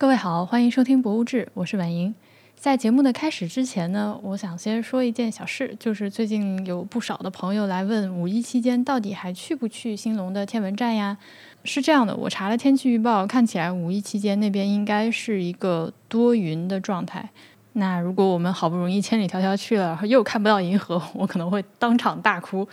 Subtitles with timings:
[0.00, 2.14] 各位好，欢迎收听《博物志》，我是婉莹。
[2.54, 11.18] 在节目的开始之前呢，我想先说一件小事，就是最近有不少的朋友来问五一期间到底还去不去兴隆的天文站呀？
[11.64, 17.28] 是这样的，我查了天气预报，看起来五一期间那边应该是一个多云的状态。
[17.72, 22.68] 那如果我们好不容易千里迢迢去了，又看不到银河，我可能会当场大哭。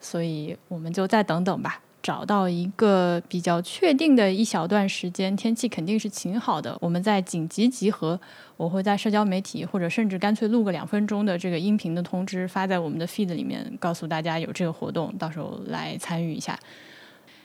[0.00, 1.80] 所以我们就再等等吧。
[2.04, 8.20] 找到一个比较确定的一小段时间，天气肯定是晴好的，我们再紧急集合。
[8.58, 16.58] 我会在社交媒体，或者甚至干脆录个两分钟的这个音频的通知，发在我们的 feed 里面，告诉大家有这个活动，到时候来参与一下。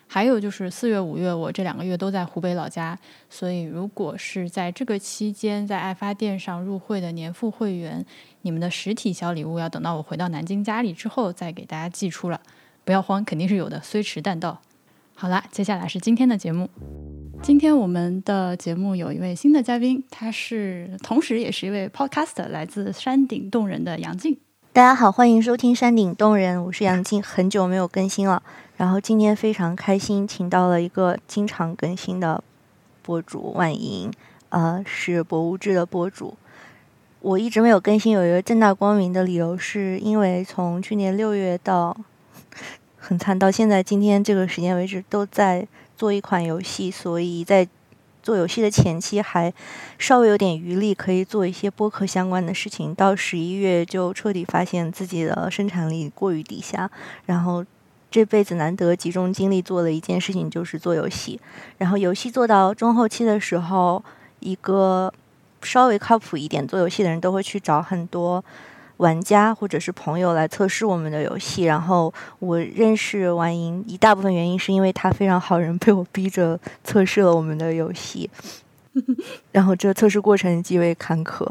[0.08, 3.00] 还有就是四月、五月，我这两个月都在湖北老家，
[3.30, 8.06] 所以如果是在这个期间在爱发店上入会的年付会员，
[8.42, 12.42] 你们的实体小礼物要等到我回到南京家里之后再给大家寄出了。
[12.84, 14.60] 不要慌，肯定是有的，虽迟但到。
[15.16, 16.70] 好啦，接下来是今天的节目。
[17.42, 24.38] 今天我们的节目有一位新的嘉宾，他是同时也是一位 podcaster，来自山顶洞人的杨静。
[24.72, 28.42] 大家好，欢迎收听山顶洞人，我是杨静，很久没有更新了。
[28.78, 32.44] 然后今天非常开心，请到了一个经常更新的
[33.02, 34.12] 博主万莹，
[34.50, 36.38] 呃，是博物志的博主。
[37.20, 41.96] 我一直没有更新，有一个正大光明的理由，是因为从去年六月到。
[43.10, 47.68] 很惨，到现在今天这个时间为止都在做一款游戏，所以在
[48.22, 49.52] 做游戏的前期还
[49.98, 52.94] 稍微有点余力，可以做一些播客相关的事情。
[52.94, 56.92] 到十一月就彻底发现自己的生产力过于低下，
[57.26, 57.66] 然后
[58.12, 61.42] 这辈子难得集中精力做的一件事情就是做游戏。
[61.80, 64.04] 然后游戏做到中后期的时候，
[64.40, 65.12] 一个
[65.64, 68.46] 稍微靠谱一点做游戏的人都会去找很多。
[69.00, 78.30] 玩家或者是朋友来测试我们的游戏，然后我认识玩莹一大部分原因是因为他非常好人，被我逼着测试了我们的游戏，
[79.54, 81.50] 然后这测试过程极为坎坷，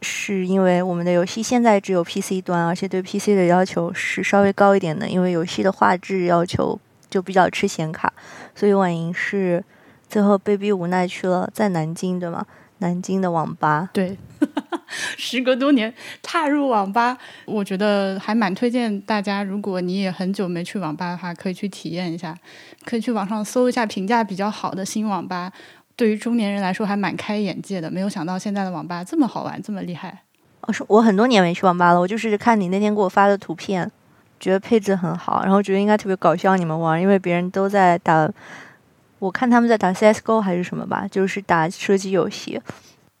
[0.00, 6.78] 是因为我们的游戏现在只有 PC 端，而且对 PC 的要求是稍微高一点的，因为游戏的画质要求
[7.10, 8.10] 就比较吃显卡，
[8.54, 9.62] 所以婉莹是
[10.08, 12.46] 最后被逼无奈去了在南京，对吗？
[12.78, 14.16] 南京的网吧，对。
[15.16, 15.92] 时隔多年
[16.22, 17.16] 踏入网吧，
[17.46, 19.42] 我觉得还蛮推荐大家。
[19.42, 22.36] 如果你也很久没去网吧的话，可以去体验一下，
[22.84, 25.50] 可以去网上搜一下评价比较好的新网吧。
[25.96, 27.90] 对于中年人来说，还蛮开眼界的。
[27.90, 30.22] 没有想到现在的网吧这么好玩，这么厉害。
[30.62, 33.90] 我说我很多年没去网吧了，我就是看你那天给我发的图片，
[34.38, 36.56] 觉得配置很好，然后觉得应该特别搞笑。
[36.56, 38.30] 你们玩，因为别人都在打，
[39.18, 42.60] 我看他们在打 CSGO 还是什么吧，就是打射击游戏。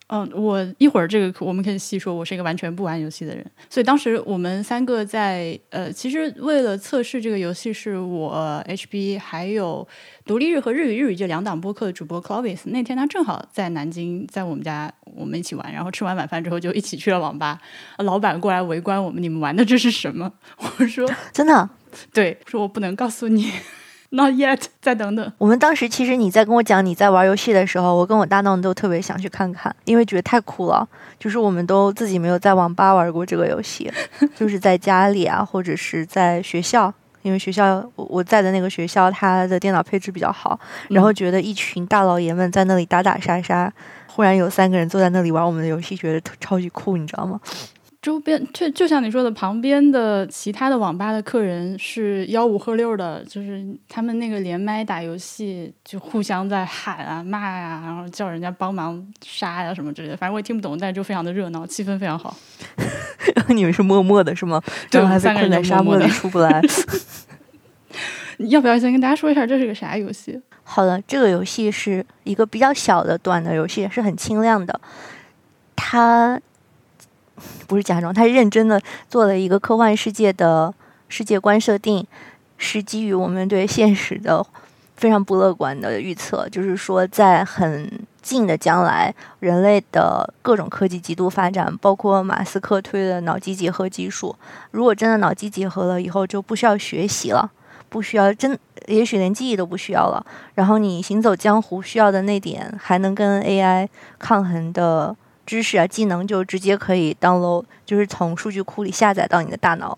[0.08, 2.14] 嗯，我一会儿这个我们可以细说。
[2.14, 9.84] 我是一个完全不玩游戏的人，所以当时我们三个在呃，其实为了测试这个游戏，是我 HB 还有
[10.24, 12.60] 独立日和日语日语这两档播客的主播 Clovis。
[12.66, 15.72] 那天他正好在南京，在我们家，我们一起玩。
[15.72, 17.60] 然后吃完晚饭之后，就一起去了网吧。
[17.98, 20.32] 老板过来围观我们，你们玩的这是什么？
[20.78, 21.68] 我说真的，
[22.12, 23.50] 对，说我不能告诉你。
[24.10, 25.32] Not yet， 再等等。
[25.38, 30.88] 我们当时其实你在跟我讲你在玩游戏的时候，我跟我搭档都特别想去看看，因为觉得太酷了。
[31.18, 33.90] 就是我们都自己没有在网吧玩过这个游戏，
[34.36, 40.58] 就是在家里啊，或者是在学校，因为学校我在的那个学校，它的电脑配置比较好，
[40.90, 43.72] 然后觉得一群大老爷们在那里打打杀杀，
[44.06, 47.40] 忽然有三个人坐在那里玩我们的游戏，觉得超级酷，你知道吗？
[48.06, 62.36] 周边就就像你说的，旁边的其他的网吧的客人是吆五喝六的，就是他们那个连麦打游戏，就互相在喊啊骂呀，然后叫人家帮忙杀呀什么之类的，反正我也听不懂，但是就非常的热闹，气氛非常好。
[63.34, 64.62] 然后你们是默默的是吗？
[64.88, 66.62] 对，还在困在沙漠里出不来。
[68.50, 70.40] 要不要先跟大家说一下这是个啥游戏？
[70.62, 74.80] 好的，这个游戏是一个比较小的短的游戏，是很轻量的，
[75.74, 76.40] 它。
[77.66, 80.72] 不是假装，他认真的做了一个科幻世界的
[81.08, 82.06] 世界观设定，
[82.56, 84.44] 是基于我们对现实的
[84.96, 86.48] 非常不乐观的预测。
[86.48, 87.90] 就是说，在很
[88.22, 94.34] 近的将来，人类的各种科技极度发展，包括马斯克推的脑机结合技术。
[94.70, 97.50] 如果真的脑机结合了以后，就不需要学习了，
[97.88, 100.24] 不需要真，也许连记忆都不需要了。
[100.54, 105.14] 然后你行走江湖需要的那点还能跟 AI 抗衡的。
[105.46, 109.96] 知识啊，技能就直接可以 download，就是从数据库里下载到你的大脑。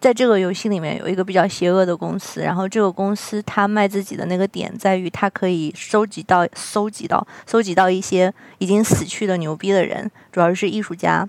[0.00, 11.28] 在这个游戏里面有一个比较邪恶的公司，然后这个公司它卖自己的那个点在于，它可以收集到、搜集到、搜集到一些已经死去的牛逼的人，主要是艺术家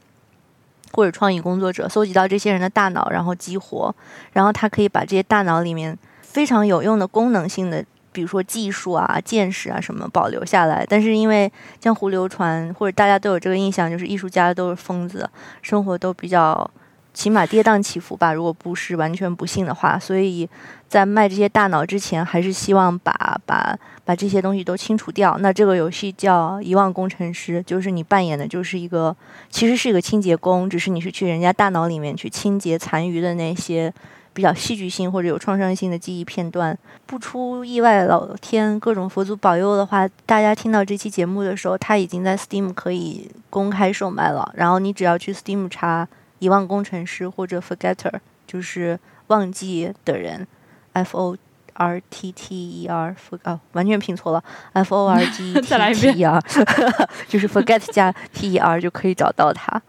[0.93, 3.93] 或者创意工作者，搜集到这些人的大脑，然后激活，
[4.31, 10.85] 然后它可以把这些大脑里面非常有用的功能性的比如说技术啊、见识啊什么保留下来。
[10.87, 15.29] 但是因为江湖流传，或者大家都有这个印象，就是艺术家都是疯子，
[15.61, 16.69] 生活都比较。
[17.13, 20.49] 起码跌宕起伏吧，如果不是完全不幸的话，所以
[20.87, 25.37] 在卖这些大脑之前，还是希望把把把这些东西都清除掉。
[25.39, 29.15] 那这个游戏叫《遗忘工程师》，就是你扮演的就是一个，
[29.51, 33.93] 其实是一个清洁工，只是你是去人家大脑里面去清洁残余的那些
[34.33, 36.77] 比较戏剧性或者有创伤性的记忆片段。
[37.05, 44.51] 不出意外，老天各种佛祖保佑的话，大家听到这期节目的时候，它已经在 Steam 可以公开售卖了。
[44.55, 46.07] 然后你只要去 Steam 查。
[46.39, 48.11] 遗忘工程师或者 forgetter
[48.45, 50.45] 就是忘记的人
[50.91, 51.37] ，f o
[51.75, 54.43] r t t e r 哦，完全拼错了
[54.73, 56.41] ，f o r g t t e r
[57.29, 59.81] 就是 forget 加 t e r 就可以找到它，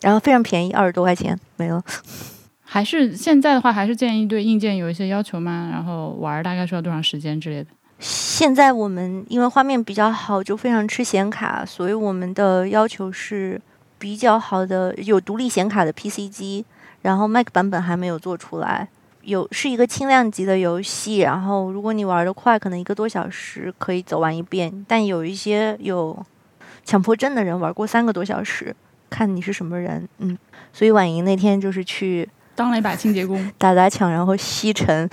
[0.00, 1.82] 然后非常便宜，二十多块钱没了。
[2.76, 5.70] 还是现在的话，还是建议对硬件有一些要求吗？
[5.72, 7.70] 然后玩大概需要多长时间之类的？
[7.98, 13.60] 现在我们因为画面比较好，就非常吃显卡，所以我们的要求是。
[13.98, 16.62] 比较好的有独立显卡的 PC 机，
[17.00, 18.86] 然后 Mac 版本还没有做出来。
[19.22, 24.84] 有是一个轻量级的游戏，然后如果你玩的快，可能一个多小时可以走完一遍。
[24.86, 26.14] 但有一些有
[26.84, 28.76] 强迫症的人玩过三个多小时，
[29.08, 30.06] 看你是什么人。
[30.18, 30.36] 嗯，
[30.74, 35.08] 所以婉莹那天就是去当了一把清洁工，打砸抢，然后吸尘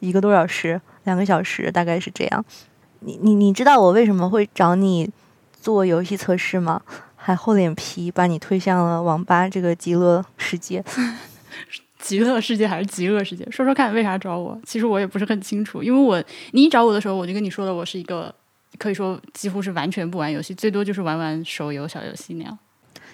[0.00, 2.44] 一个多小时，两个小时大概是这样。
[3.00, 5.08] 你你你知道我为什么会找你
[5.62, 6.82] 做游戏测试吗？
[7.14, 10.82] 还厚脸皮把你推向了网吧这个极乐世界，
[12.00, 13.46] 极乐世界还是极恶世界？
[13.50, 14.58] 说说看，为啥找我？
[14.64, 16.22] 其实我也不是很清楚，因为我
[16.52, 18.34] 你一找我的时候，我就跟你说了，我是一个
[18.78, 22.58] 可以说几乎是完全不玩游戏，最多就是玩玩手游小游戏那样。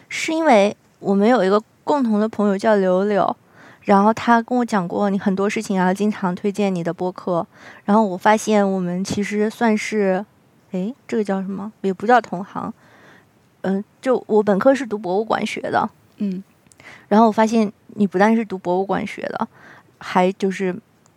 [0.08, 3.36] 是因为我们有一个共同的朋友叫柳柳，
[3.82, 7.46] 然后他跟我讲过你很多事情啊，经常推荐你的播客，
[7.84, 10.24] 然后我发现我们其实算是，
[10.72, 11.70] 哎，这个叫什么？
[11.82, 12.72] 也不叫同行。
[13.60, 15.88] 嗯，就我本科是读博物馆学的，
[16.18, 16.42] 嗯，
[17.08, 19.48] 然后我发现你不但是读博物馆学的，
[19.98, 20.74] 还就是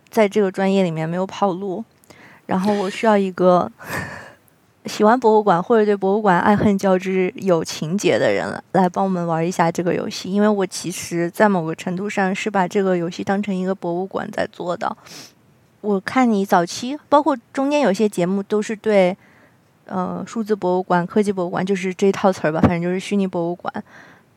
[0.08, 1.84] 在这个专业里面没有跑路，
[2.46, 3.70] 然后我需要一个
[4.88, 14.96] 喜欢博物馆或者对博物馆爱恨交织有情节的人来帮我们玩一下这个游戏，因为我其实，在某个程度上是把这个游戏当成一个博物馆在做的。
[15.82, 19.16] 我看你早期，包括中间有些节目都是对。
[19.90, 23.72] 呃，数字博物馆、科技博物馆就是这套词儿吧，反正就是虚拟博物馆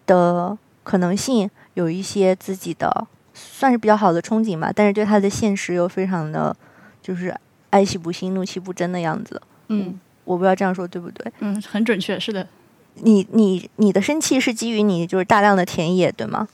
[0.05, 6.55] 的可能性，有一些自己的算是比较好的憧憬吧，但是对它的现实又非常的
[7.01, 7.35] 就是
[7.69, 9.41] 爱惜不心、怒气不争的样子。
[9.67, 9.99] 嗯，
[10.31, 11.31] 我不知道这样说对不对？
[11.39, 12.47] 嗯，很准确，是的。
[12.95, 16.47] 你你你的生气是基于你就是大量的田野，对吗？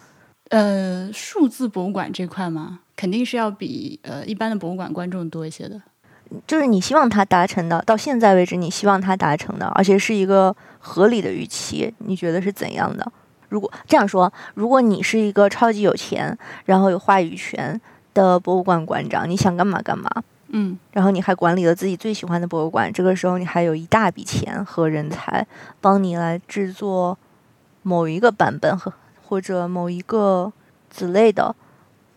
[0.50, 5.81] 呃，数字博物馆这块嘛，肯定是要比呃一般的博物馆观众多一些的。
[6.45, 13.12] 就是你希望他达成的，到现在为止你希望他达成的，而且是一个合理的预期，你觉得是怎样的？
[13.50, 17.80] 如果这样说，如果你是一个超级有钱，然后有话语权
[18.13, 20.09] 的博物馆馆长，你想干嘛干嘛，
[20.49, 25.45] 嗯，然后你还管理了自己最喜欢的博物馆，这个时候你还有一大笔钱和人才
[25.81, 27.17] 帮你来制作
[27.83, 30.51] 某一个版本和或者某一个
[30.89, 31.55] 子类的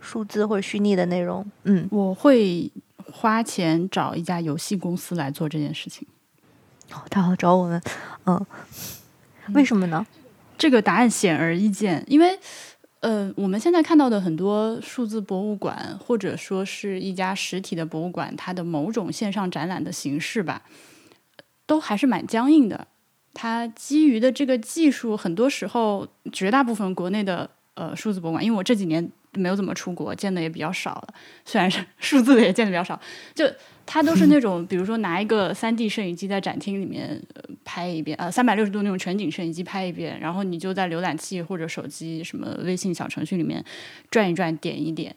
[0.01, 2.71] 数字或者虚拟的内容，嗯，我会。
[3.13, 6.07] 花钱找一家游戏公司来做这件事情，
[6.93, 7.83] 哦，他好找我们，
[8.25, 8.47] 嗯，
[9.53, 10.07] 为什么呢？
[10.57, 12.39] 这个答案显而易见，因为，
[13.01, 20.63] 呃，我们现在看到的很多数字博物馆，或者说是一家实体的博物馆，它的某种线上展览的形式吧，
[21.67, 22.87] 都还是蛮僵硬的。
[23.33, 29.11] 它基于的这个技术，很多时候，绝大部分国内的呃数字博物馆，因为我这几年。
[29.35, 31.15] 没有怎么出国，见的也比较少了。
[31.45, 33.01] 虽然是 数字的也见的比较少，
[33.33, 33.49] 就
[33.93, 37.21] 它都是那种，比如说拿一个三 D 摄影机在展厅里面
[37.65, 43.65] 拍一遍，呃，三百六十度那种全景摄影机拍一遍，然后你就在浏览器或者手机什么微信小程序里面
[44.09, 45.17] 转一转，点一点。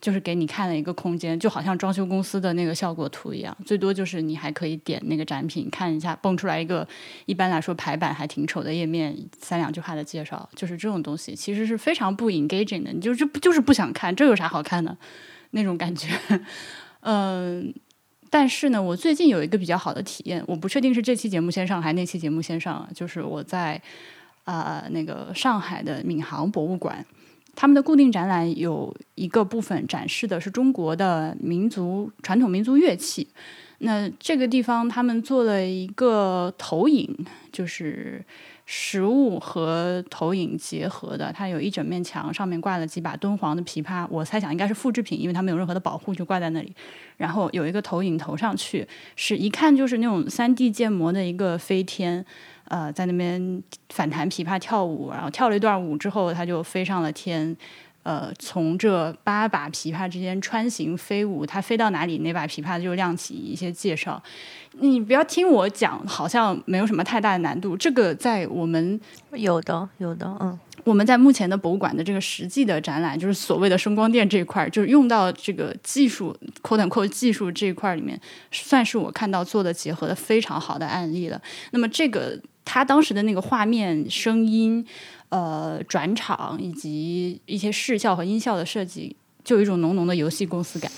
[0.00, 3.56] 就是给你看了一个空间，就好像装修公司的那个效果图一样。
[3.64, 6.86] 最多就是你还可以点那个展品看一下，蹦出来一个
[7.24, 10.46] 一般来说排版还挺丑的页面，三两句话的介绍。
[10.54, 14.94] 就是这种东西其实是非常不 engaging 的，你就就就是不想看，这有啥好看的
[15.52, 16.08] 那种感觉。
[17.00, 17.72] 嗯，
[18.34, 23.80] 但是呢，我最近有一个比较好的体验，我不确定是这期节目先上还是那期节目先上，就是我在
[24.42, 27.06] 啊那个上海的闵行博物馆。
[27.54, 33.28] 他们的固定展览有一个部分展示的是中国的民族传统民族乐器，
[33.78, 37.16] 那这个地方他们做了一个投影，
[37.52, 38.20] 就是
[38.66, 41.32] 实物和投影结合的。
[41.32, 46.74] 它有一整面墙，上面挂了几把敦煌的琵琶，我猜想应该是复制品，因为它没有任何的保护，就挂在那里。
[47.16, 52.24] 然后有一个投影投上去，是一看就是那种三 D 建模的一个飞天，
[52.68, 57.56] 呃，在那边反弹琵琶跳舞，然后跳了一段舞之后，它就飞上了天。
[58.04, 64.22] 呃，从这八把琵琶之间穿行飞舞，它飞到哪里，哪把琵琶就亮起一些介绍。
[64.78, 67.74] 你不要听我讲，好像没有什么太大的难度。
[67.74, 69.00] 这个在我们
[69.32, 78.20] 有的有的，嗯，我们在目前的博物馆的这个实际的展览，就是所谓的声光电这一块，就是用到这个技术，quote unquote 技术这一块里面，
[78.52, 81.40] 算是我看到做的结合的非常好的案例了。
[81.70, 84.86] 那么这个他当时的那个画面、声音。
[85.34, 90.88] 呃，转场以及一些视效和音效的设计，就有一种浓浓的游戏公司感。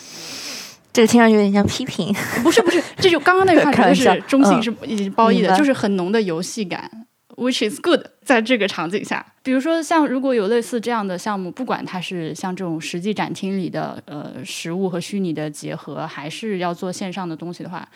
[0.93, 8.02] 这个听上去有点像批评，不是不是，这就刚刚那句话题 是中性是以及褒义的，就是很浓的游戏感，which is good。
[8.23, 17.88] 在这个场景下，比如说像如果有类似这样的项目，不管它是像这种实际展厅里的呃实物和虚拟的结合，还是要做线上的东西的话，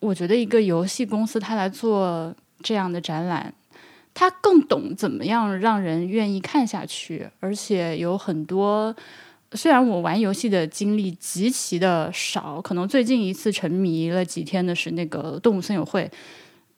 [0.00, 3.52] 我觉得一个游戏公司它来做这样的展览。
[4.14, 8.94] 他更懂怎么样让人愿意看下去，而且有很多。
[9.52, 16.10] 虽然我玩游戏的经历极其的少，可能最近一次沉迷了几天的是那个动物森友会。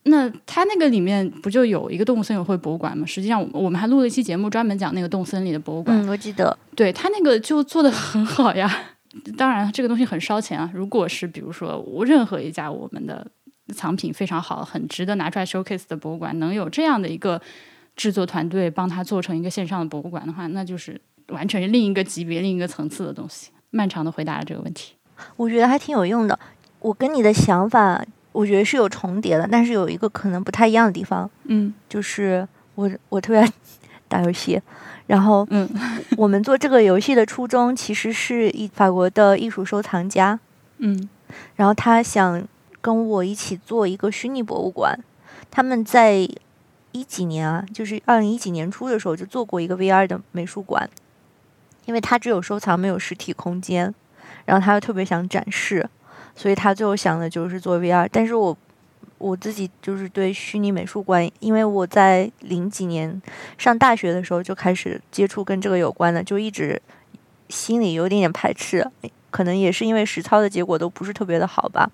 [0.04, 3.04] 那他那个里面不就有一个动物森友会博物馆吗？
[3.04, 6.00] 实际上，我们还录了一期节目，专门讲那个动森里的博物馆。
[6.06, 6.56] 嗯，我记得。
[6.76, 8.70] 对他那个就做的很好呀。
[9.36, 10.70] 当然，这个东西很烧钱啊。
[10.72, 13.26] 如果是比如说，任何一家我们的。
[13.70, 17.40] 藏品非常好，很值得拿出来 showcase 的博物馆，能有这样的一个
[17.96, 23.50] 制作团队帮他做成一个线上的博物馆的话，那就是完全是另一个级别、另一个层次的东西。
[23.70, 24.94] 漫长的回答了这个问题，
[25.36, 26.38] 我觉得还挺有用的。
[26.80, 31.30] 我跟你的想法，我觉得是有重叠的，但是有一个可能不太一样的地方。
[31.44, 33.52] 嗯，就是我我特别爱
[34.08, 34.60] 打游戏，
[35.06, 35.68] 然后嗯，
[36.18, 40.40] 我们做这个游戏的初衷其实是一法国的艺术收藏家，
[40.78, 41.08] 嗯，
[41.56, 42.42] 然后他想。
[42.80, 44.98] 跟我一起做一个虚拟博物馆，
[45.50, 46.28] 他们在
[46.92, 50.88] 一几年啊，就是二零一几年初的时候就做过一个 VR 的美术馆，
[51.84, 53.94] 因为他只有收藏没有实体空间，
[54.44, 55.88] 然后他又特别想展示，
[56.34, 58.08] 所以他最后想的就是做 VR。
[58.10, 58.56] 但是我
[59.18, 63.20] 我自己就是对虚拟美术馆，因为我在零几年
[63.58, 66.80] 上大学的时候就开始接触跟这个有关的，就一直
[67.48, 68.90] 心里有点点排斥。
[69.30, 71.88] 可能也是因为实操的结果都不是特别的好吧，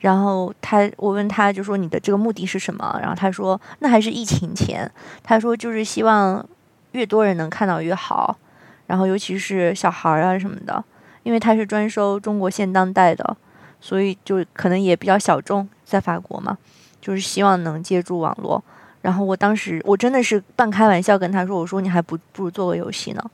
[0.00, 2.98] 然后他我问他就说你的这个目的是什么？
[3.00, 4.90] 然后他说那还是疫情前，
[5.22, 6.44] 他说就是希望
[6.92, 8.36] 越多人能看到越好，
[8.86, 10.82] 然后尤其是小孩儿啊什么的，
[11.22, 13.36] 因为他是专收中国现当代的，
[13.80, 16.58] 所以就可能也比较小众，在法国嘛，
[17.00, 18.62] 就是希望能借助网络。
[19.02, 23.30] 然后我当时我真的是半开玩笑跟他说，我说你还不不如做个游戏呢。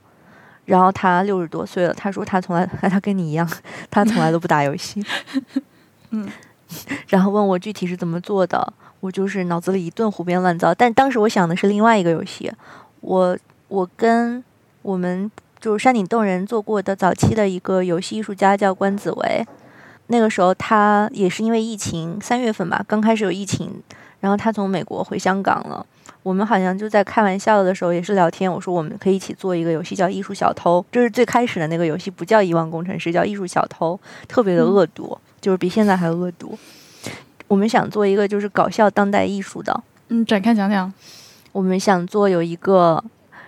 [0.67, 3.49] 然后他六十多岁了，他说他从来， 他跟你一样，
[3.89, 5.01] 他从来都不打游戏。
[6.11, 6.29] 嗯，
[7.07, 10.75] 然后问我具体是怎么做的，我就是脑子里一顿胡编乱造。
[10.75, 12.51] 但当时我想的是另外一个游戏，
[12.99, 13.37] 我
[13.69, 14.43] 我跟
[14.81, 15.31] 我们
[15.61, 19.47] 就是山顶洞人做过的早期的一个游戏艺术家叫关子维，
[20.07, 23.81] 那个时候他也是因为疫情三月份吧，刚开始有疫情，
[24.19, 25.85] 然后他从美国回香港了。
[26.27, 36.59] 我们好像就在开玩笑的时候也是聊天，我说我们可以一起做一个游戏叫《艺术小偷》，就是最开始的那个游戏不叫《遗忘工程师》，叫《艺术小偷》，特别的恶毒，就是比现在还恶毒。
[37.47, 40.91] 我们想做一个就是搞笑当代艺术的，嗯，展开讲讲。
[41.53, 43.01] 我们想做有一个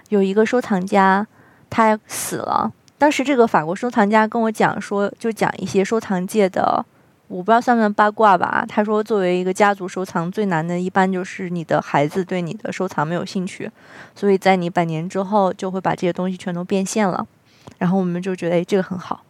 [0.07, 1.27] 有一个收藏家，
[1.69, 2.71] 他死了。
[2.97, 6.85] 当时这个法国收藏家跟我讲说，就讲一些收藏界的。
[7.29, 8.65] 我不知道算不算八卦吧。
[8.67, 13.71] 他说，作为一个家族收藏，最难的一般就是你的孩子对你的收藏没有兴趣，
[14.15, 17.25] 所以在你百年之后就会把这些东西全都变现了。
[17.77, 19.21] 然后我们就觉得，哎，这个很好，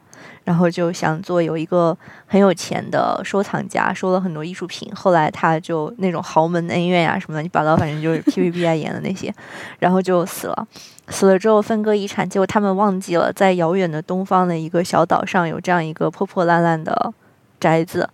[0.46, 4.90] 然后就想做有一个很有钱的收藏家，收了很多艺术品。
[4.96, 9.32] 后来他就那种豪门恩怨呀什么的，你把到反正就是 TVB 啊演的那些，
[9.78, 10.68] 然后就死了。
[11.10, 17.14] 死了之后分割遗产，结果他们忘记了，在遥远的东方的一个小岛上有这样一个破破烂烂的。
[17.60, 18.10] 宅子，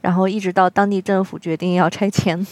[0.00, 2.46] 然后一直到当地政府决定要拆迁，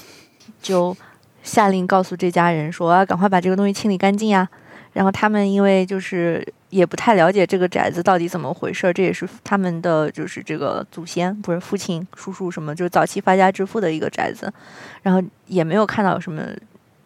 [0.61, 0.97] 就
[1.43, 4.49] 下令告诉这家人说：“要赶快把这个东西清理干净呀！”
[4.93, 14.51] 然后他们因为就是也不太了解这个宅子到底怎么回事，这也是他们的就是这个祖先不是父亲、叔叔什么，就是早期发家致富的一个宅子，
[15.03, 16.43] 然后也没有看到什么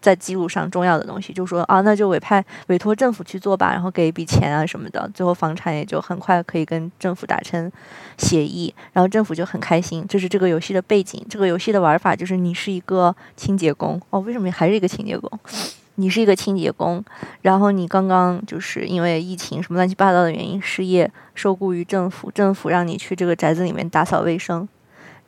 [0.00, 7.70] 在记录上重要的东西，就说啊，那就委派委托政府去做吧，然后给一笔钱啊什么的，最后房产也就很快可以跟政府达成
[8.16, 10.04] 协议，然后政府就很开心。
[10.08, 15.30] 这是这个游戏的背景，这个游戏的玩法就是你是一个清洁工哦，为什么还是一个清洁工？
[15.96, 17.04] 你是一个清洁工，
[17.42, 24.66] 然后你刚刚就是因为疫情什么乱七八糟的原因失业，受雇于政府，政府让你去这个宅子里面打扫卫生，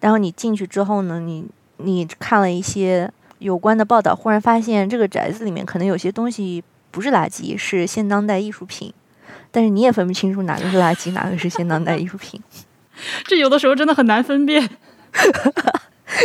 [0.01, 3.13] 然后你进去之后呢，你你看了一些。
[3.43, 8.93] 有关的报道，忽然发现这个宅子里面可能有些东西不是垃圾，是现当代艺术品，
[9.51, 12.41] 但是你也分不清楚哪个是垃圾，哪个是现当代艺术品。
[13.25, 14.69] 这有的时候真的很难分辨，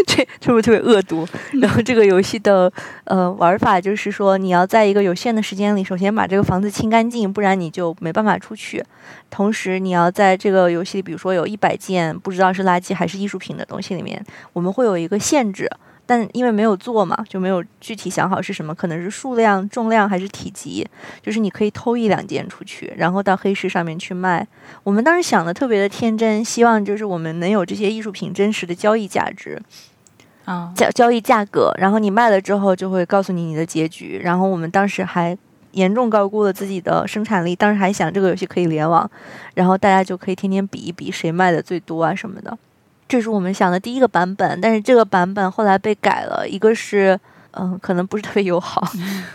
[0.06, 1.26] 这是不是特别恶毒？
[1.62, 2.72] 然后这个游戏的
[3.06, 8.84] 呃玩法就是说，你要在一个有限的时间里，首先把这个房子清干净，不然你就没办法出去。
[9.30, 15.70] 同时，你要在这个游戏里，比如说有一百件不知道是垃圾还是艺术品的东西里面，我们会有一个限制。
[16.08, 20.88] 但因为没有做嘛，就没有具体想好是什么，可能是数量、重量还是体积，
[21.22, 24.48] 就是你可以偷一两件出去，然后到黑市上面去卖。
[24.84, 29.62] 我们当时想的特别的天真，希望就是我们能有这些艺术品真实的交易价值，
[30.46, 34.20] 啊，交交易价格，然后你卖了之后就会告诉你你的结局。
[34.24, 35.38] 然后我们当时还
[35.72, 39.10] 严重高估了自己的生产力，当时还想这个游戏可以联网，
[39.56, 42.58] 然后大家就可以天天比一比谁卖的最多啊什么的。
[43.08, 47.18] 这是我们想的第一个版本，但是这个版本后来被改了，一个是，
[47.52, 48.86] 嗯，可能不是特别友好，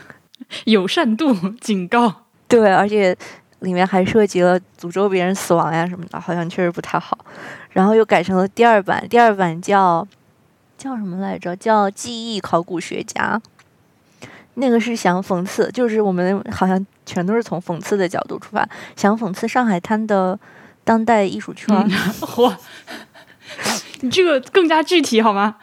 [0.67, 2.12] 友善度警告，
[2.47, 3.17] 对，而且
[3.61, 7.17] 里面还涉及了诅咒别人死亡呀什么的，好像确实不太好。
[7.71, 10.07] 然后又改成了第二版，第二版叫
[10.76, 11.57] 叫什么来着？
[11.57, 13.41] 叫记忆考古学家。
[14.55, 20.38] 那个是想讽刺，就是我们好像全都是从讽刺的角度出发，想讽刺上海滩的
[20.85, 21.75] 当代艺术圈。
[22.21, 22.55] 嚯！
[24.00, 25.56] 你这个更加具体好吗？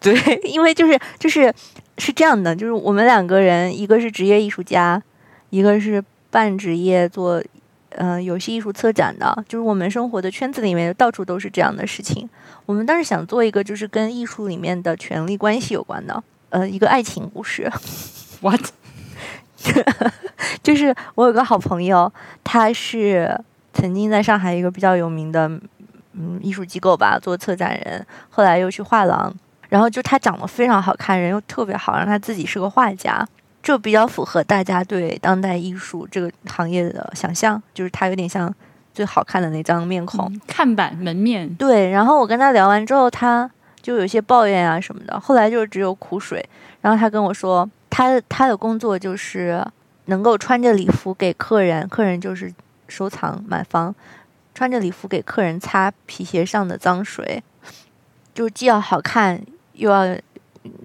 [0.00, 0.14] 对，
[0.44, 1.52] 因为就是就是
[1.98, 5.02] 是这样的，就是我们两个人，一个是职业艺术家，
[5.50, 7.42] 一个是半职业做
[7.90, 12.28] 嗯游戏艺术策展的，就是我们生活的圈子里面到处都是这样的事情。
[12.64, 17.70] 我们当时想做一个就是跟艺术里面的权力关系有关的，呃，一个爱情故事。
[18.40, 18.60] What？
[20.62, 22.12] 就是我有个好朋友，
[22.44, 23.40] 他是
[23.72, 25.50] 曾经在上海一个比较有名的。
[26.12, 29.32] 嗯，艺术机构吧，做策展人，后来又去画廊，
[29.68, 33.26] 然后就他长得非常好看，人又特别好，让他自己是个画家，
[33.62, 38.52] 就比较符合大家对当代艺术这个行业的想象，就是他有点像
[38.92, 41.52] 最好看的那张面孔，看板门面。
[41.54, 43.48] 对，然后我跟他聊完之后，他
[43.80, 46.44] 就有些抱怨啊什么的，后来就只有苦水。
[46.80, 49.64] 然后他跟我说，他他的工作就是
[50.06, 52.52] 能够穿着礼服给客人，客人就是
[52.86, 53.94] 收藏买方。
[54.58, 57.40] 穿着礼服给客人擦皮鞋上的脏水，
[58.34, 59.40] 就既要好看，
[59.74, 60.18] 又要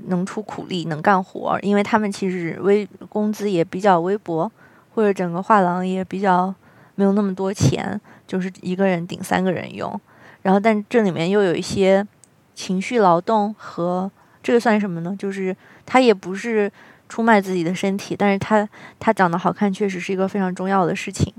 [0.05, 1.57] 能出苦力，能干活。
[1.63, 4.51] 因为他们其实微工资也比较微薄，
[4.93, 6.53] 或者整个画廊也比较
[6.93, 9.99] 没有那么多钱，就是一个人顶三个人用。
[10.43, 12.07] 然后，但这里面又有一些
[12.53, 14.11] 情绪劳动和
[14.43, 15.15] 这个算什么呢？
[15.17, 16.71] 就是他也不是
[17.09, 21.33] 出卖自己的身体，但是他他长得好看，确实是一个非常重要的事情。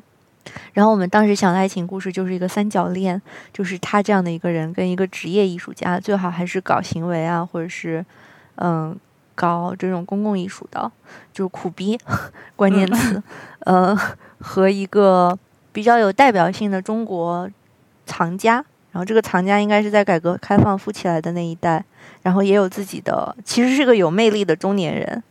[0.75, 8.05] 然后我们当时想的爱情故事就是一个三角恋，就是他这样的一个人跟一个职业艺术家，最好还是搞行为啊，或者是
[8.57, 8.95] 嗯
[9.37, 10.91] 搞这种公共艺术的，
[11.33, 11.97] 就是苦逼
[12.57, 13.23] 关键词，
[13.61, 13.97] 呃
[14.41, 15.39] 和一个
[15.73, 17.49] 比较有代表性的中国
[18.05, 18.55] 藏家，
[18.91, 21.85] 然后这个藏家应该是在改革开放富起来的那一代，
[22.23, 25.23] 然后也有自己的，其实是个有魅力的中年人，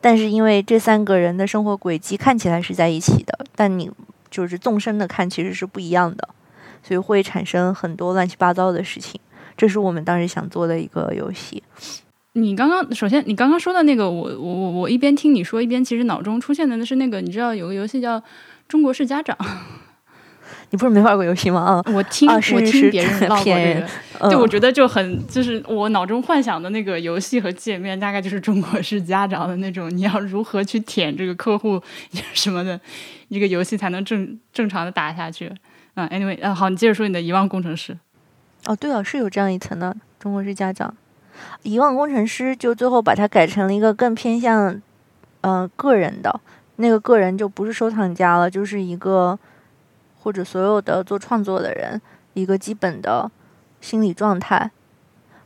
[0.00, 3.90] 但是因为这三个人的生活轨迹看起来是在一起的，但你。
[4.30, 6.28] 就是纵深的看，其实是不一样的，
[6.82, 9.20] 所以会产生很多乱七八糟的事情。
[9.56, 11.62] 这是我们当时想做的一个游戏。
[12.32, 18.20] 你刚刚首先，你刚刚说的那个，我我我我一边听你说，一边其实脑中出现的那是那个，你知道有个游戏叫
[18.68, 19.34] 《中国式家长》。
[20.70, 21.60] 你不是没玩过游戏吗？
[21.60, 23.84] 啊，我听我听别人唠过这
[24.18, 31.80] 个，就我觉得就很就是我脑中幻想的那个游戏和界面，大概就是中国式家长的那种，你要如何去舔这个客户
[32.34, 32.78] 什么的，
[33.28, 35.52] 一个游戏才能正正常的打下去。
[35.94, 37.96] 嗯，anyway，嗯，好，你接着说你的遗忘工程师。
[38.64, 40.92] 哦，对啊，是有这样一层的中国式家长，
[41.62, 44.82] 遗忘工程师就最后把它改成了一个更偏向
[45.42, 46.40] 嗯个人的，
[46.76, 49.38] 那个个人就不是收藏家了，就是一个。
[50.26, 52.02] 或者所有的做创作的人
[52.34, 53.30] 一个基本的
[53.80, 54.68] 心理状态。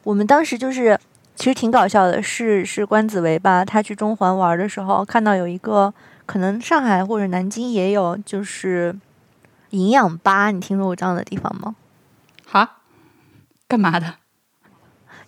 [0.05, 0.99] 我们当时就是
[1.35, 3.62] 其实挺搞笑的，是是关子维吧？
[3.62, 5.93] 他去中环玩的时候，看到有一个
[6.25, 8.97] 可能上海或者南京也有，就是
[9.69, 10.51] 营养吧。
[10.51, 11.77] 你听说过这样的地方吗？
[12.47, 12.79] 哈？
[13.69, 14.14] 干嘛的？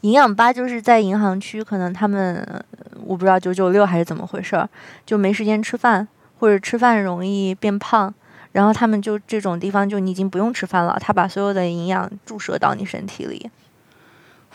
[0.01, 2.65] 营养吧就是在银行区，可能他们
[3.05, 4.67] 我不知道九九六还是怎么回事儿，
[5.05, 8.15] 就没时间吃饭，或者吃饭容易变胖。
[8.53, 13.51] 然后他们就这种地方，就你已经不用吃饭了，他把所有的营养注射到你身体里。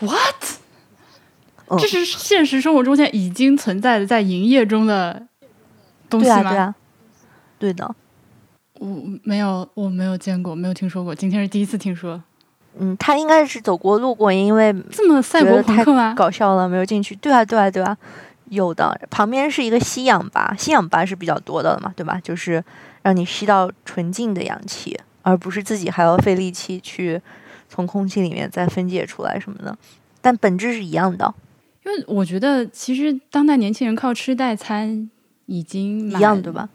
[0.00, 1.78] What？
[1.78, 5.26] 这是现实生活中现在已经存在的在营业中的
[6.08, 6.34] 东西吗？
[6.40, 6.74] 对啊，对啊，
[7.58, 7.94] 对的。
[8.78, 8.86] 我
[9.24, 12.22] 没有，我没有见过，没有听说过，今天是第一次听说。
[12.78, 16.14] 嗯，他应该是走过路过，因为这么赛博朋克吗？
[16.16, 17.16] 搞笑了，没有进去。
[17.16, 17.96] 对啊，对啊，对啊，
[18.50, 18.98] 有的。
[19.10, 22.20] 旁边是一个吸氧吧，吸氧吧是比较多的嘛，对吧？
[22.22, 22.64] 就是
[23.02, 27.20] 让你吸到纯净的氧气，而不是自己还要费力气去
[27.68, 29.76] 从空气里面再分解出来什么的。
[30.20, 31.34] 但本质是一样的。
[31.86, 35.10] 因为我觉得，其实当代年轻人靠吃代餐
[35.46, 36.68] 已经一样，对吧？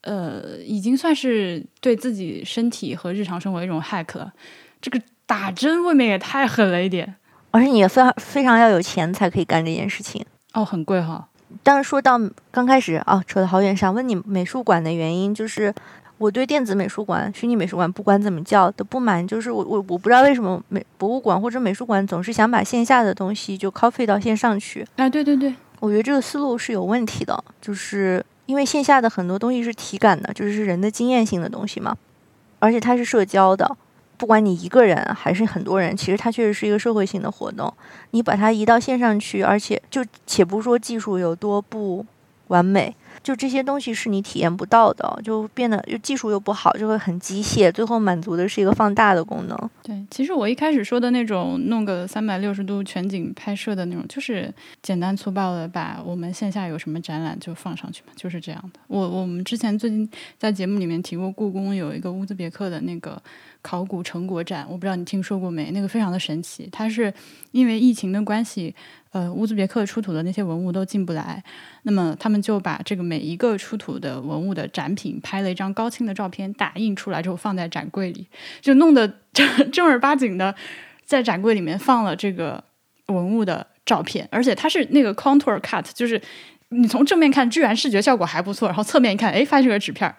[0.00, 4.32] 呃，已经算是对自己身体和日常生活一种 hack 了。
[4.80, 7.14] 这个打针未免也太狠了一点，
[7.50, 10.24] 而且你也非常非常要有钱才可以干这件事情。
[10.52, 11.28] 哦，很贵哈。
[11.62, 15.72] 但是说到刚开始啊，扯得好远，想问你美术馆的原因，就是
[16.18, 24.86] 我对电子美术馆、虚拟美术馆不管怎么叫的不满，就是我我我不知道为什么美博物馆或者美术馆总是想把线下的东西就 copy 到线上去。
[24.96, 31.96] 啊，对对对，我觉得这个思路是有问题的，就是因为线下的很多东西是体感的，就是人的经验性的东西嘛，
[32.58, 33.76] 而且它是社交的。
[34.16, 37.72] 不管你一个人还是很多人，其实它确实是一个社会性的活动。
[38.10, 42.04] 你把它移到线上去，而且就且不说技术有多不
[42.48, 42.94] 完美。
[43.24, 49.70] 就这些东西是你体验不到的，就变得又技术又不好，就会很机械，最后满足的是一个放大的功能。
[49.82, 58.80] 对，其实我一开始说的那种弄个三百六十度全景拍摄的那种，就是简单粗暴的把我们线下有什么展览就放上去嘛，就是这样的。
[58.88, 60.06] 我我们之前最近
[60.38, 63.20] 在节目里面提过，故宫有一个乌兹别克的那个
[63.62, 65.70] 考古成果展，我不知道你听说过没？
[65.70, 67.10] 那个非常的神奇，它是
[67.52, 68.74] 因为疫情的关系。
[69.14, 71.40] 呃，乌兹别克出土的那些文物都进不来，
[71.84, 78.26] 那么他们就把这个每一个出土的文物的展品拍了一张高清的照片，打印出来之后放在展柜里，
[78.60, 80.52] 就弄得 正正儿八经的
[81.04, 82.64] 在展柜里面放了这个
[83.06, 86.20] 文物的照片，而且它是那个 contour cut，就是
[86.70, 90.16] 你从正面看居然视觉效果还不错，然后侧面一看，哎，发现是个纸片儿，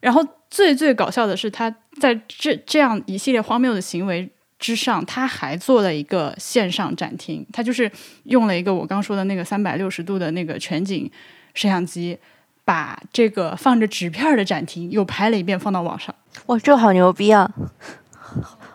[0.00, 4.30] 然后最最搞笑的是，他在这这样一系列荒谬的行为。
[4.66, 7.88] 之上，他还做了一个线上展厅，他就是
[8.24, 11.08] 用了一个我刚说的那个三百六十度的那个全景
[11.54, 12.18] 摄像机，
[12.64, 16.12] 把这个放着纸片的展厅又拍了一遍，放到网上。
[16.46, 17.48] 哇，这好牛逼啊！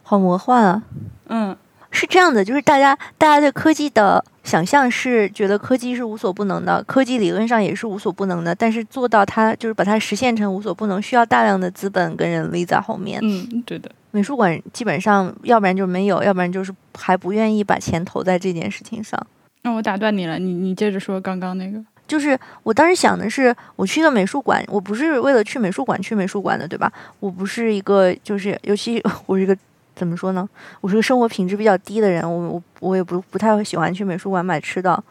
[0.01, 0.83] 好魔幻啊！
[1.27, 1.57] 嗯。
[1.93, 13.19] 是这样的，就是大家大家对科技的想象是觉得科技是无所不能的，科技理论上也是无所不能的，但是做到它就是把它实现成无所不能，需要大量的资本跟人力在后面。
[13.21, 13.91] 嗯，对的。
[14.11, 19.19] 美术馆基本上要不然就没有，要不然就是还不愿意把钱投在这件事情上。
[19.63, 21.83] 那我打断你了，你你接着说刚刚那个。
[22.07, 26.91] 就是我当时想的是，我去一个美术馆，我不是为了去美术馆去美术馆的，对吧？
[27.19, 29.57] 我不是一个，就是尤其 我是一个。
[29.93, 30.49] 怎么说呢？
[30.79, 35.01] 我是个生活品质比较低的人，我我我也不不太喜欢去美术馆买吃的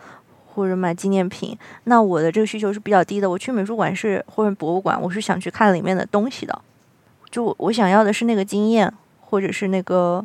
[0.47, 1.57] 或者买纪念品。
[1.85, 3.31] 那我的这个需求是比较低的。
[3.31, 6.63] 我去美术馆是或者博物馆，我是想去看里面的东西的。
[7.31, 10.25] 就我想要的是那个经验，或者是那个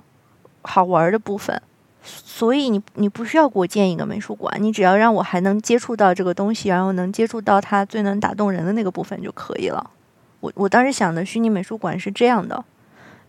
[0.61, 1.61] 好玩的部分。
[2.03, 9.91] 所以你你不需要给我建一个美术馆，你只要让我还能接触到这个东西，然后能接触到它最能打动人的那个部分就可以了。
[10.39, 12.63] 我我当时想的虚拟美术馆是这样的，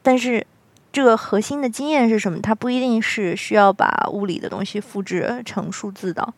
[0.02, 0.46] 但是。
[0.92, 2.40] 这个核心的经验是什么？
[2.40, 6.32] 它不一定是需要把物理的东西复制成数字的，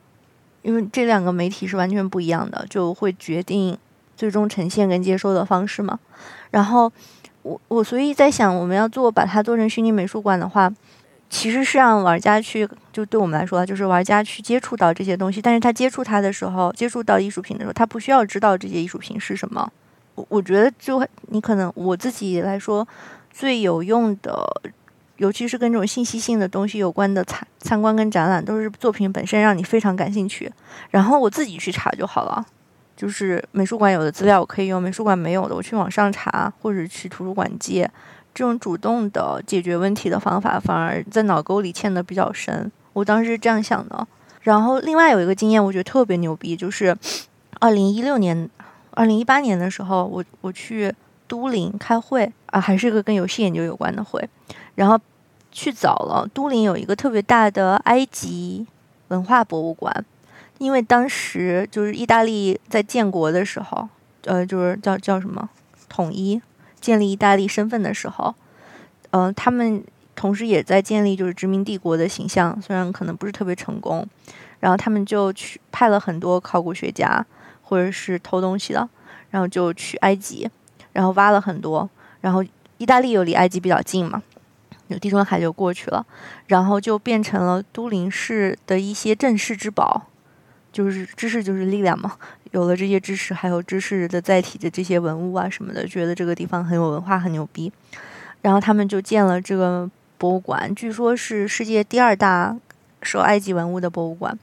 [0.63, 3.79] 因为这两个媒体是完全不一样的，就会决定
[4.17, 6.01] 最终呈现跟接收的方式嘛。
[6.51, 6.91] 然后
[7.43, 10.73] 我我所以在想，我们要做把它做成虚拟美术馆的话，
[11.31, 15.41] 其实是让玩家去，就对我们来说，就是玩家去接触到这些东西。
[15.41, 19.71] 但是他接触它的时候，接触到艺术品的时候，他不需要知道这些艺术品是什么。
[20.15, 22.87] 我我觉得，就你可能我自己来说。
[23.31, 24.37] 最有用的，
[25.19, 30.51] 尤其是跟这种信息性的东西有关的参参观跟展览，都是作品本身让你非常感兴趣，
[30.91, 32.45] 然后我自己去查就好了。
[32.99, 37.89] 就是美术馆有的资料我可以用，美术馆没有的我去网上查，或者去图书馆借。
[38.35, 42.71] 这种主动的解决问题的方法，反而在脑沟里嵌的比较深。
[42.93, 44.07] 我当时是这样想的。
[44.43, 46.97] 然后另外有一个经验，我觉得特别牛逼，就是
[47.61, 48.51] 二零一六年、
[48.91, 50.93] 二零一八年的时候，我我去。
[51.29, 54.27] 都灵开会啊，还是一个跟游戏研究有关的会。
[54.77, 54.99] 然后
[55.53, 58.67] 去早了，都灵有一个特别大的埃及
[59.09, 60.07] 文化博物馆，
[60.59, 63.89] 因为当时就是意大利在建国的时候，
[64.25, 65.49] 呃，就是叫叫什么
[65.89, 66.41] 统一
[66.81, 68.35] 建立意大利身份的时候，
[69.11, 69.83] 嗯，他们
[70.15, 74.07] 同时也在建立就是殖民帝国的形象，虽然可能不是特别成功。
[74.61, 77.25] 然后他们就去派了很多考古学家
[77.63, 78.89] 或者是偷东西的，
[79.31, 80.51] 然后就去埃及，
[80.93, 81.89] 然后挖了很多，
[82.21, 82.45] 然后
[82.77, 84.21] 意大利又离埃及比较近嘛，
[84.89, 86.05] 有地中海就过去了，
[86.49, 90.09] 然后就变成了都灵市的一些镇世之宝，
[90.73, 92.17] 就是知识就是力量嘛，
[92.53, 97.73] 有了这些知识，还有知识的载体的这些文物啊什么的，觉得这个地方很有文化，很牛逼，
[98.43, 102.57] 然后他们就建了这个博物馆，据说是世界第二大
[103.03, 104.39] 收埃及文物的博物馆。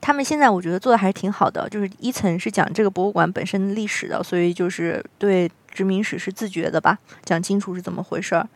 [0.00, 8.48] 他们现在我觉得做的还是挺好的，就是一层是讲这个博物馆本身历史的，所以就是对殖民史是自觉的吧，讲清楚是怎么回事儿。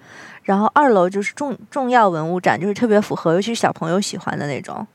[0.45, 4.87] 然后二楼就是重重要文物展，就是特别符合，尤其是小朋友喜欢的那种，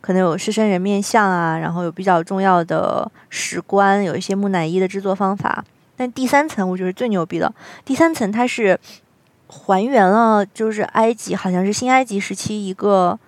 [0.00, 5.64] 可能有狮身人面像啊，然后有比较重要的石棺，有一些木乃伊的制作方法。
[5.96, 7.52] 但第三层我觉得最牛逼的，
[7.84, 8.78] 第三层它是
[9.48, 13.18] 还原了，就是埃及好像是新埃及时期一个。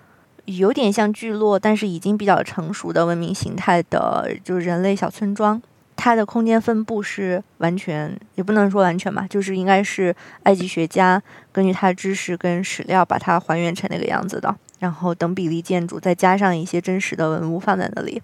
[0.44, 5.60] 有点像聚落，但是已经比较成熟的文明形态的，就是人类小村庄。
[5.94, 14.56] 它的空间分布是完全，也不能说完全吧，就是应该是埃及学家根据他的知识跟史料把它还原成那个样子的。
[14.78, 18.22] 然后等比例建筑，再加上一些真实的文物放在那里。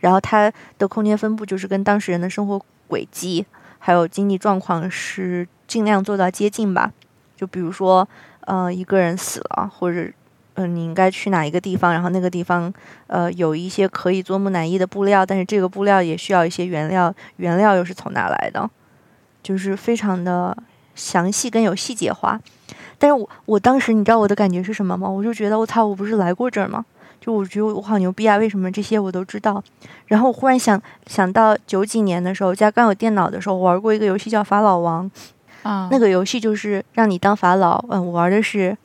[0.00, 3.44] 然后它的空间分布就是跟当事人的生活轨迹
[3.78, 6.92] 还有经济状况是尽量做到接近吧。
[7.36, 8.08] 就比如说，
[8.40, 10.10] 呃，一个人死了，或者。
[10.54, 11.94] 嗯，你应该去哪一个地方？
[11.94, 12.70] 然后那个地方，
[13.06, 18.68] 呃，有一些可以做木乃伊的布料，但是这个布料也需要一些原料，原料又是从哪来的？
[19.42, 20.54] 就是非常的
[20.94, 22.38] 详细跟有细节化。
[23.02, 25.10] 但是我我当时你知道我的感觉是什么吗？
[25.10, 26.84] 我就觉得我操，我不是来过这儿吗？
[27.20, 28.36] 就我觉得我好牛逼啊！
[28.36, 29.60] 为什么这些我都知道？
[30.06, 35.10] 然后我忽然想想到九几年的时候，家刚有电脑的时候，玩过一个游戏叫法老王
[35.64, 37.84] 啊，那个游戏就是让你当法老。
[37.88, 38.76] 嗯，我玩的是。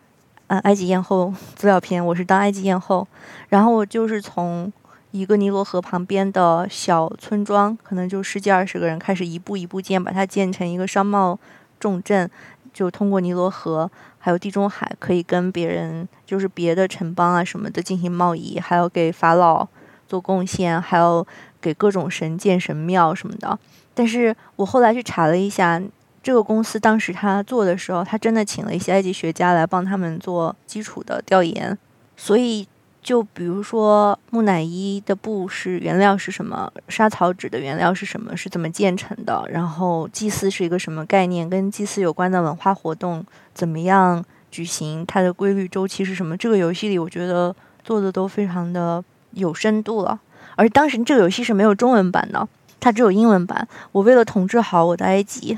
[0.49, 3.05] 嗯，埃及艳后资料片，我是当埃及艳后，
[3.49, 4.71] 然后我就是从
[5.11, 11.37] 一个尼罗河旁边的小村庄，可能就十几二十个人，开始一步一步建，把它建成一个商贸
[11.81, 12.31] 重镇，
[12.77, 19.67] 就通过尼罗河还有地中海，可以跟别人，就是别的城邦啊什么的进行贸易，还要给法老
[20.07, 21.25] 做贡献，还要
[21.59, 23.57] 给各种神建神庙什么的。
[23.95, 25.81] 但是我后来去查了一下。
[26.23, 31.77] 这个公司当时他做的时候，他真的请了一些埃及学家来帮他们做基础的调研。
[32.17, 32.67] 所以，
[33.07, 46.35] 就比如说木乃伊的布是原料是什么，沙草纸的原料是什么，是怎么建成的，然后祭祀是一个什么概念，跟祭祀有关的文化活动怎么样举行，它的规律周期是什么？
[46.35, 50.19] 这个游戏里我觉得做的都非常的有深度了。
[50.57, 52.45] 而当时这个游戏是没有中文版的，
[52.81, 53.65] 它只有英文版。
[53.93, 55.57] 我为了统治好我的埃及。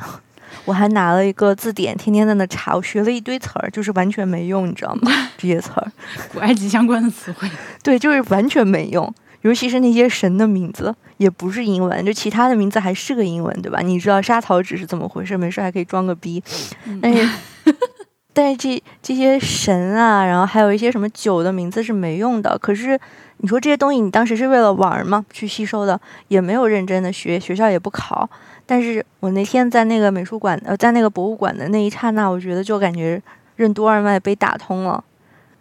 [0.65, 2.75] 我还拿了一个字典，天天在那查。
[2.75, 5.11] 我学了一堆词儿，就是完全没用，你知道吗？
[5.37, 5.91] 这些词儿，
[6.33, 7.49] 古埃及相关的词汇，
[7.83, 9.13] 对，就是完全没用。
[9.41, 13.79] 尤其是那些神的名字，也不是英文，就其他的名字还是个英文，对吧？
[13.79, 15.37] 你知道沙草纸是怎么回事？
[15.37, 16.43] 没事还可以装个逼。
[17.01, 17.29] 但是，
[18.33, 22.57] 但是这这些神啊，然后还有一些什么酒的名字是没用的。
[22.57, 22.99] 可是
[23.37, 25.25] 你说这些东西，你当时是为了玩吗？
[25.31, 28.29] 去吸收的，也没有认真的学，学校也不考。
[28.69, 33.19] 但是我那天在那个美术馆，呃，在那个博物馆的那一刹那，我觉得就感觉
[33.55, 35.03] 任督二脉被打通了，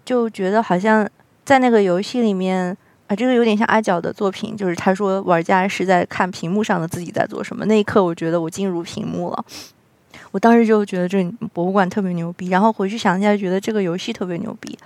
[0.05, 1.09] 就觉得好像
[1.43, 7.65] 在那个游戏里面啊，这个有点像阿角的作品，就是他说玩家是在看屏幕上的自己在做什么。
[7.65, 9.43] 那一刻，我觉得我进入屏幕了。
[10.31, 14.79] 我当时就觉得这博物馆特别牛逼，然后回去想一下，觉得这个游戏特别牛逼。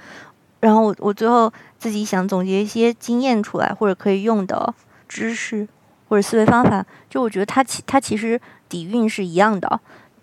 [0.60, 4.72] 然后我我最后自己想总结一些经验出来，或者可以用的
[5.08, 5.66] 知识。
[6.12, 9.80] 或者思维方法，就我觉得它其它其实底蕴是一样的，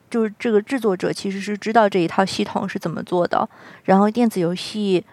[0.07, 3.49] 就是这个制作者其实是知道这一套系统是怎么做的。
[3.85, 5.03] 然后电子游戏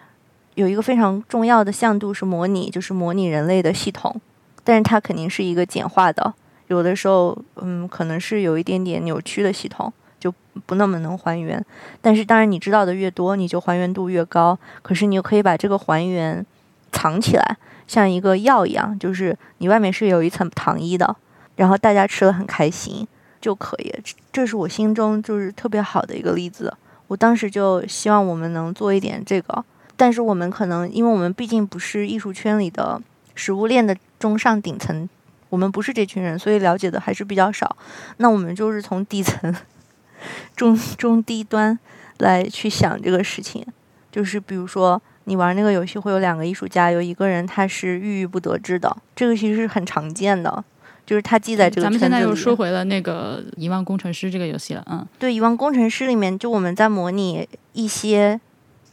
[0.53, 4.21] 有一个非常重要的向度是模拟，就是模拟人类的系统，
[4.63, 6.31] 但是它肯定是一个简化的，
[6.67, 10.31] 有的时候嗯可能是有一点点扭曲的系统，就
[10.67, 11.59] 不那么能还原。
[12.01, 14.59] 但是当然你知道的越多，你就还原度越高。
[14.83, 16.45] 可是你又可以把这个还原
[16.91, 17.57] 藏起来。
[17.87, 21.15] 像一个药一样，就是你外面是有一层糖衣的，
[21.55, 23.07] 然后大家吃了很开心
[23.39, 23.93] 就可以。
[24.31, 26.75] 这是我心中就是特别好的一个例子。
[27.07, 29.63] 我当时就希望我们能做一点这个，
[29.95, 33.01] 但是我们可能因为我们毕竟不是艺术圈里的
[33.33, 35.07] 食物链的中上顶层，
[35.47, 37.77] 我们不是这群人，所以了解的还是比较少。
[38.17, 39.55] 那我们就是从底层、
[40.57, 41.79] 中中低端
[42.17, 43.65] 来去想这个事情，
[44.11, 45.01] 就是比如说。
[45.27, 50.63] 你玩那个游戏会有两个艺术家，有一个人他是郁郁不得志的，这个其实是很常见的，
[51.05, 58.39] 就是他记在这个咱们现在又说回了那个《遗忘工程师》这个游戏了，嗯，对，《遗忘工程师》里面就我们在模拟一些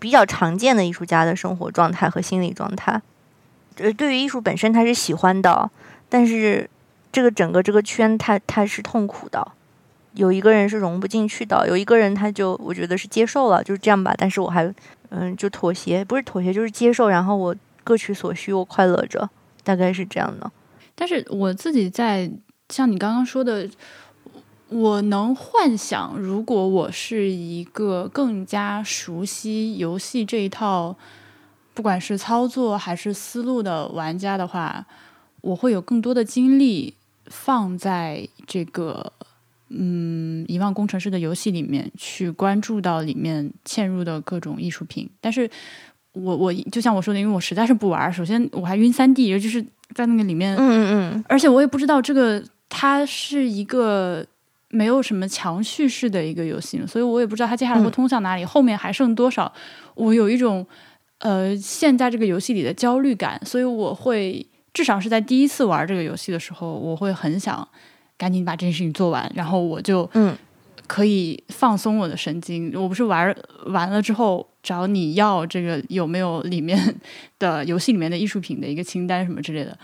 [0.01, 3.01] 比较常见的艺术家的生活状态和心理状态，
[3.77, 5.71] 呃，对于艺术本身他是喜欢的，
[6.09, 6.69] 但是
[7.13, 9.53] 这个整个这个圈他他是痛苦的。
[10.15, 14.15] 有一个人是融不进去的，有一个人他就我觉得是接受了，就是这样吧。
[14.17, 14.73] 但是我还
[15.11, 19.29] 嗯，就妥协，不是妥协就是接受，然后我各取所需，我快乐着，
[19.63, 20.51] 大概是这样的。
[20.95, 22.31] 但是我自己在
[22.69, 23.69] 像你刚刚说的，
[24.69, 30.97] 我能幻想，如果我是一个更加熟悉游戏这一套，
[31.75, 34.87] 不管是操作还是思路的玩家的话，
[35.41, 36.95] 我会有更多的精力
[37.27, 39.13] 放在这个。
[39.77, 45.51] 嗯，遗忘工程师的游戏里面去关注到里面嵌入的各种艺术品，但是
[46.13, 48.13] 我我就像我说的，因为我实在是不玩。
[48.13, 49.61] 首先我还晕三 D，尤其是
[49.93, 54.25] 在那个里面，嗯嗯嗯，而且我也不知道这个它是一个
[54.69, 59.53] 没有什么强叙事的一个游戏，所以我也不知道它接下来会通向哪里，后面还剩多少。
[59.95, 60.65] 我有一种
[61.19, 67.67] 呃陷在这个游戏里的焦虑感，所以我会至少是在第一次玩这个游戏的时候，我会很想。
[68.17, 70.37] 赶紧把这件事情做完，然后我就嗯
[70.87, 72.73] 可以放松我的神经。
[72.75, 73.35] 我不是玩
[73.67, 76.79] 完了之后找你要这个有没有里面
[77.39, 79.77] 的游戏里面的艺术品的一个清单什么之类的。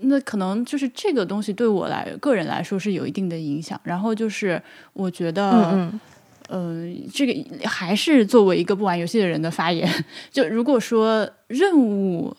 [0.00, 3.80] 那可能就是这个东西对我来个人来说是有一定的影响。
[3.84, 4.60] 然后就是
[4.92, 6.00] 我觉得，嗯
[6.48, 9.88] 嗯，这个还是作为一个不玩游戏的人的发言。
[10.32, 12.34] 就如果说任务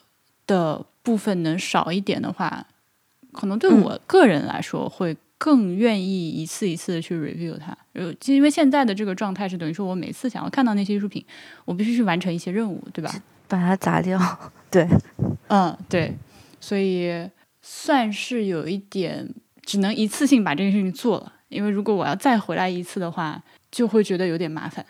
[0.46, 2.66] 的部分能少一点的话。
[3.34, 11.24] 可能对我个人来说，会更愿意一次一次的去 review 它，呃，因为现在的这个状态是等于说我每次想要看到那些艺术品，
[11.64, 13.12] 我必须去完成一些任务，对吧？
[13.48, 14.20] 把它砸掉，
[14.70, 14.86] 对，
[15.48, 16.16] 嗯，对，
[16.60, 17.28] 所以
[17.60, 19.28] 算是有一点
[19.62, 24.86] 只能一次性把这件事情做了，因为如果我要再回来一次的话，就会觉得有点麻烦。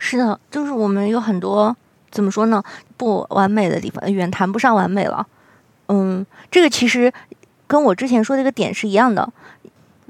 [0.00, 1.76] 是的，就是我们有很多
[2.10, 2.60] 怎么说呢，
[2.96, 5.24] 不完美的地方，远谈不上完美了。
[5.86, 7.12] 嗯，这个其实。
[7.66, 9.32] 跟我之前说的一个点是一样的，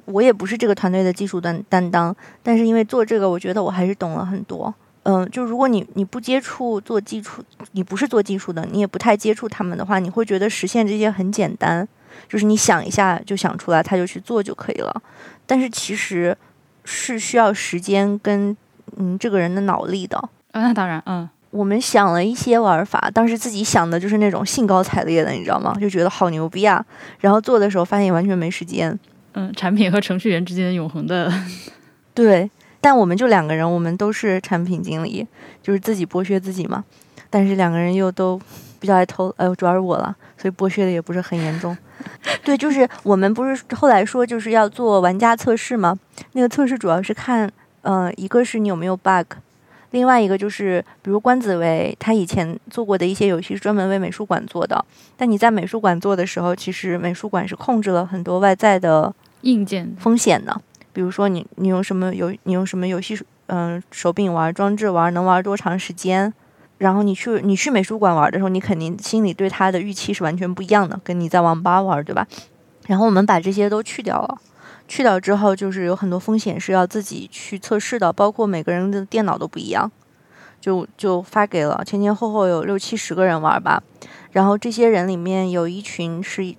[0.07, 4.73] 我也不是这个团队的技术担担当，但是因为做这个，我觉得我还是懂了很多。
[5.05, 11.87] 嗯，就如果你你不接触做技术，你不是做技术的，你也不太接触他们的话，你会觉得实现这些很简单，
[12.29, 15.03] 就是你想一下就想出来，他就去做就可以了。
[15.47, 16.37] 但是其实
[16.85, 18.57] 是需要时间跟
[18.97, 20.17] 嗯这个人的脑力的。
[20.53, 21.29] 啊，那当然，嗯。
[21.51, 25.73] 我们想了一些玩法，当时自己想的就是那种兴高采烈的，你知道吗？
[25.81, 26.85] 就觉得好牛逼啊！
[27.21, 28.99] 然后做的时候发现完全没时间。
[29.35, 31.33] 嗯，产品和程序员之间永恒的。
[32.15, 35.27] 对，但我们就两个人，我们都是产品经理，
[35.63, 36.85] 就是自己剥削自己嘛。
[37.29, 38.41] 但是两个人又都
[38.79, 41.77] 比较爱偷，哎，主要是我了，所以剥削的也不是很严重。
[42.45, 45.99] 对，就是我们不是后来说就是要做玩家测试吗？
[46.33, 47.51] 那个测试主要是看，
[47.83, 49.35] 嗯，一个是你有没有 bug。
[49.91, 54.85] 另外一个就是，比如关子维他以前做过的一些游戏是专门为美术馆做的，
[55.17, 60.61] 但你在美术馆做的时候，其实美术馆是控制了很多外在的硬件风险的。
[60.93, 66.33] 比如说你你用什么游你用什么游戏嗯手柄玩装置玩能玩多长时间，
[66.79, 72.27] 然后你去你去美术馆玩的时候，你肯定心里对它的预期是完全不一样的，跟你在网吧玩对吧？
[72.87, 74.39] 然后我们把这些都去掉了。
[74.87, 79.91] 去掉之后，就是有很多风险是要自己去测试的，包括每个人的电脑都不一样，
[80.61, 83.83] 就就发给了前前后后有六七十个人玩吧。
[84.33, 86.55] 然后这些人里面有一群是，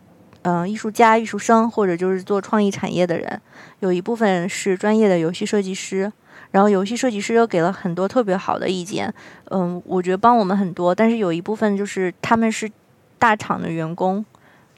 [0.47, 3.41] 嗯，艺术家、艺术生或者就是做创意产业的人，
[3.79, 6.11] 有一部分是专业的游戏设计师。
[6.51, 9.11] 然后游戏设计师又给了很多特别好的意见，
[9.49, 10.93] 嗯，我觉得帮我们很多。
[10.93, 12.71] 但是有一部分就是他们是
[13.17, 14.23] 大厂的员工。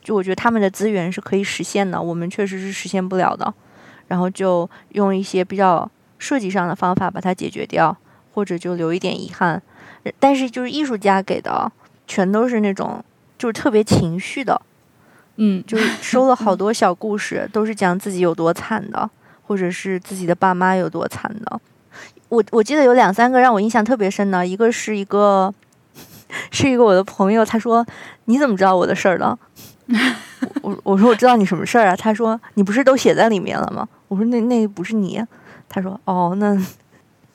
[0.01, 3.53] 就我觉得他们的资源是可以实现的，我们确实是实现不了的。
[4.07, 7.95] 然后就用一些比较设计上的方法把它解决掉，
[8.33, 9.61] 或者就留一点遗憾。
[10.17, 11.69] 但是就是艺术家给的，
[12.07, 13.03] 全都是那种
[13.37, 14.61] 就是特别情绪的，
[15.37, 19.09] 嗯，就是收了好多小故事， 都是讲自己有多惨的，
[19.43, 21.59] 或者是自己的爸妈有多惨的。
[22.29, 25.53] 我我记得有两三个让我印象特别深的，一个是一个
[26.51, 27.85] 是一个我的朋友，他说
[28.25, 29.37] 你怎么知道我的事儿的？
[30.61, 31.95] 我我说我知道你什么事儿啊？
[31.95, 33.87] 他说你不是都写在里面了吗？
[34.09, 35.23] 我说那那不是你。
[35.69, 36.57] 他说哦，那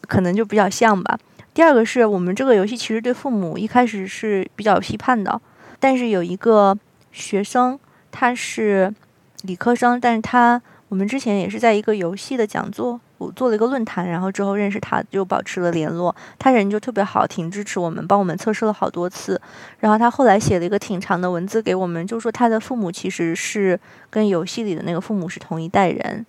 [0.09, 1.19] 可能就比较像吧。
[1.55, 5.41] 第二个是我们这个游戏其实对父母一开始是比较批判的，
[5.79, 6.77] 但是有一个
[7.11, 7.79] 学生
[8.13, 8.95] 他是
[9.43, 13.01] 理科生，但是他我们之前也是在一个游戏的讲座。
[13.19, 16.13] 我做了一个论坛，然后之后认识他，就保持了联络。
[16.41, 19.41] 他人就特别好，挺支持我们，帮我们测试了好多次。
[19.79, 23.79] 然后他后来写了一个挺长的文字给我们，就说他的父母其实是
[24.11, 26.27] 跟游戏里的那个父母是同一代人。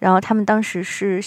[0.00, 1.22] 然后他们当时是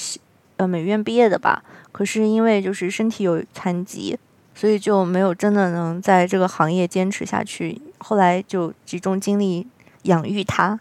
[0.58, 1.64] 呃美院毕业的吧，
[1.94, 4.20] 可是因为就是身体有残疾，
[4.54, 7.82] 所以就没有真的能在这个行业坚持下去。
[8.00, 9.66] 后来就集中精力
[10.06, 10.80] 养育他。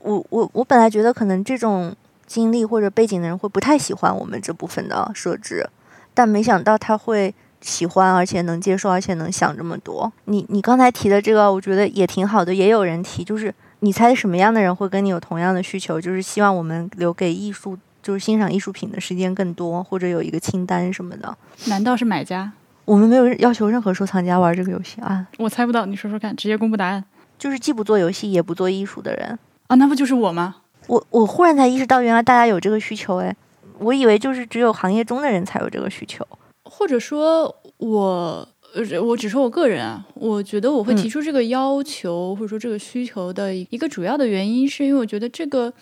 [0.00, 1.94] 我我我本来觉得可能这种
[2.26, 5.68] 经历或者背景的人会不太喜欢我们这部分的设置，
[6.14, 10.12] 但没想到他会喜欢，而且能接受，而且能想这么多。
[10.26, 12.54] 你你刚才提的这个，我觉得也挺好的。
[12.54, 16.00] 也有人提，就是你猜什么样的人会跟你有同样的需求？
[16.00, 21.36] 就是希望我们留给艺术，就是欣赏艺术品的时间更多，或者有一个清单什么的。
[21.66, 22.52] 难道是买家？
[22.84, 25.26] 我们没有要求任何收藏家玩这个游戏啊！
[25.38, 27.04] 我猜不到，你说说看，直接公布答案。
[27.38, 30.56] 就是既不做游戏也不做艺术的人啊，那不就是我吗？
[30.86, 33.34] 我我忽然才意识到，原来大家有这个需求哎，
[33.78, 36.26] 我以为就是只有行业中的人才有这个需求，
[36.64, 45.72] 或者说，我呃，我只说我个人啊，我觉得我会提出这个要求或者说这个需求的一个主要的原因，是因为我觉得这个，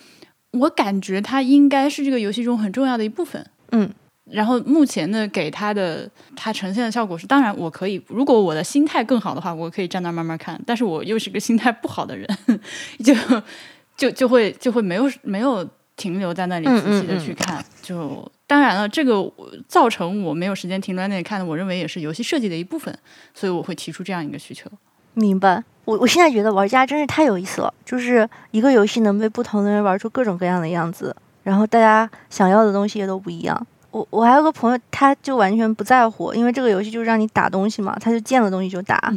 [0.52, 3.90] 我感觉它应该是这个游戏中很重要的一部分，嗯。
[4.30, 10.60] 然后目前呢，给他的他呈现的效果是，当然我可以，如果我的心态更好的话，我可以站那慢慢看。
[10.66, 12.28] 但是我又是个心态不好的人，
[13.04, 13.14] 就
[13.96, 15.66] 就就会就会没有没有
[15.96, 17.64] 停留在那里仔细的去看。
[17.80, 19.32] 就当然了，这个
[19.68, 22.96] 造成我没有时间停留在那里看的，我认为也是游戏设计的一部分，
[23.32, 24.68] 所以我会提出这样一个需求。
[25.14, 25.62] 明白。
[25.84, 31.14] 我我现在觉得玩家真是太有意思了，就是一个游戏能被不同的人玩出各种各样的样子，
[31.44, 33.66] 然后大家想要的东西也都不一样。
[33.96, 39.10] 我我还有个朋友，他就完全不在乎，因为这个游戏就是让你打东西嘛，他就见了东西就打，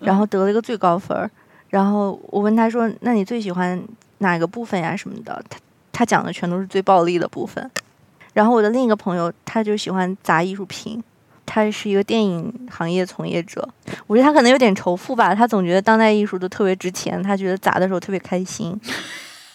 [0.00, 1.30] 然后得了一个最高分儿。
[1.68, 3.80] 然后我问他说：“那你最喜欢
[4.18, 4.96] 哪个部分呀？
[4.96, 5.60] 什么的？”他
[5.92, 7.70] 他讲的全都是最暴力的部分。
[8.32, 11.00] 然后我的另一个朋友，他就喜欢砸艺术品，
[11.46, 13.68] 他是一个电影行业从业者。
[14.08, 18.76] 我觉得他可能有点仇富吧，他总觉得当代艺术都特别值钱，他觉得砸的时候特别开心。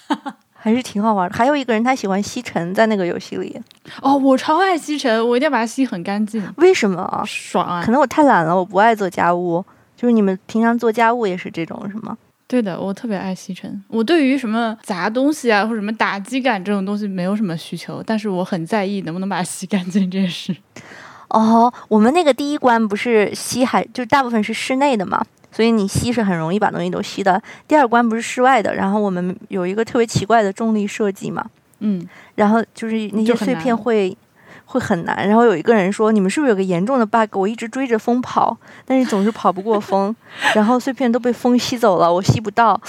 [0.64, 1.36] 还是挺好玩的。
[1.36, 3.62] 还有一个人，他喜欢吸尘，在那个游戏里。
[4.02, 6.42] 哦，我超爱吸尘，我一定要把它吸很干净。
[6.56, 7.22] 为什么？
[7.28, 7.84] 爽啊！
[7.84, 9.64] 可能我太懒了，我不爱做家务。
[9.98, 12.18] 就是你们平常做家务也是这种，是吗？
[12.48, 13.84] 对的，我特别爱吸尘。
[13.90, 20.56] 我对于什么砸东西啊，或者什么打击感这种东西没有什么需求，但是我很在意能不能把它吸干净这件事。
[21.28, 25.26] 哦，我们那个第一关不是吸海，就大部分是室内的嘛。
[25.54, 27.42] 所以你吸是很容易把东西都吸的。
[27.68, 31.46] 第二关不是室外的，然后我们有一个特别奇怪的重力设计嘛，
[31.80, 34.18] 嗯，然后就是那些碎片会
[34.66, 35.28] 会很难。
[35.28, 37.38] 然后有一个人说：“你们是不是有个严重的 bug？
[37.38, 40.16] 我一直追着风跑，但是总是跑不过风，
[40.56, 42.80] 然后碎片都被风吸走了，我吸不到。”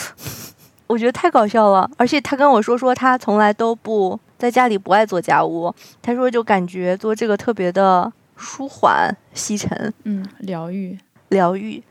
[0.86, 1.90] 我觉得太搞笑了。
[1.96, 10.96] 而且他跟我说说他从来都不在家里不爱做家务，他说就感觉做这个特别的舒缓、吸尘，嗯，疗愈，
[11.30, 11.82] 疗愈。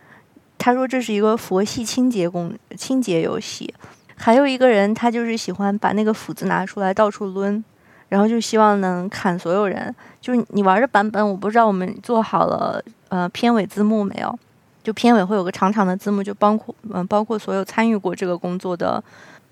[0.63, 3.73] 他说这是一个佛系清洁工清洁游戏，
[4.15, 7.61] 还有一个人他就是喜欢把那个斧子拿出来到处抡，
[8.07, 9.93] 然后就希望能砍所有人。
[10.21, 14.39] 就是你玩的版本，我不知道我们做好了呃片尾字幕没有？
[14.81, 19.03] 就片尾会有个长长的字幕，就包括嗯包括所有参与过这个工作的。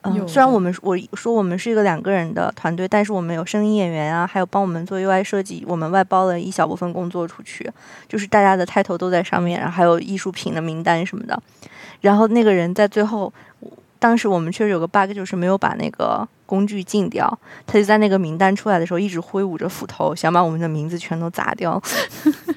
[0.04, 7.70] 嗯，虽然我们我说我们是一个两个人的团队，但是我们有声音演员啊，还有帮我们做 UI 设计，我们外包了一小部分工作出去，
[8.08, 11.40] 就是大家的 title 都在上面，然后还有艺术品的名单什么的。
[12.02, 13.32] 然后那个人在最后，
[14.00, 17.38] 当时我们确实有个 bug，就是没有把那个工具禁掉，
[17.68, 21.80] 他就在那个名单出来的时候一直挥舞着斧头，想把我们的名字全都砸掉。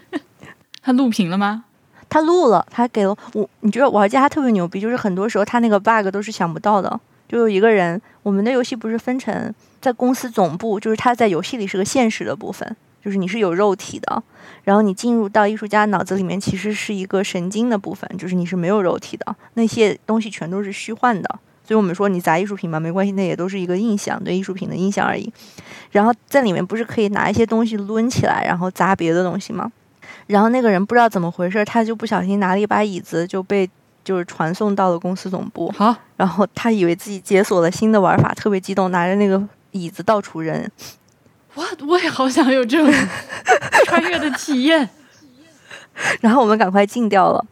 [0.81, 1.65] 他录屏了吗？
[2.09, 3.47] 他录了，他给了我。
[3.61, 7.01] 你觉得玩家特别牛逼，就是很多时候他那个 bug 都是想不到的。
[7.29, 14.23] 就有一个人，我们的游戏不是分成在公司总部，就是他在游戏里是个现实的部分，就是你是有肉体的，
[14.65, 21.39] 然后你进入到艺术家脑子里面，其实是一个神经的部分，就是你是没有肉体的，那些东西全都是虚幻的。
[21.67, 25.33] 所以我们说你砸艺术品嘛，没关系，那也都是一个印象，对艺术品的印象而已。
[25.91, 29.73] 然后在里面不是可以拿一些东西抡起来，然后砸别的东西吗？
[30.27, 33.69] 然后那个人不知道怎么回事，他就不小心拿了一把椅子，就被。
[34.05, 40.71] 就是传送到了公司总部，好，然后他以为自己解锁了新的玩法，特别激动，拿着那个椅子到处扔。
[41.55, 42.93] 我，我也好想有这种
[43.87, 44.89] 穿越的体验。
[46.21, 47.45] 然后我们赶快禁掉了，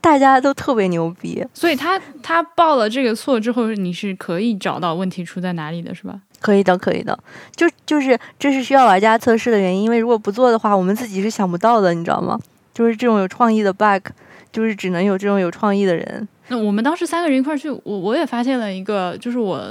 [0.00, 1.46] 大家都特别牛逼。
[1.54, 6.20] 所以他他报了这个错之后，你是可以找到问题出在哪里的，是吧？
[6.40, 7.18] 可以的，可以的。
[7.54, 12.38] 就就是这是需要玩家测试的原因，因为如果不做的话，我们自己是想不到的，你知道吗？
[12.74, 14.10] 就是这种有创意的 bug。
[14.56, 16.26] 就是只能有这种有创意的人。
[16.48, 19.62] 那我们当时三个人一块去，我我也发现了一个，就是我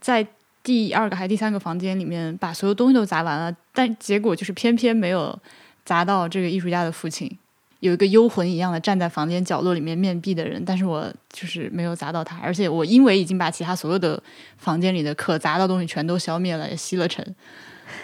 [0.00, 0.26] 在
[0.64, 5.38] 第二个还是第三个房间里面把所有东西都砸完了，但结果就是偏偏没有
[5.84, 7.30] 砸到这个艺术家的父亲，
[7.78, 14.20] 有一个幽魂一样的站在房间角落里面面壁的人，但是我就是没有砸到他，而且我因为已经把其他所有的
[14.56, 17.24] 房间里的可砸的东西全都消灭了，也吸了尘。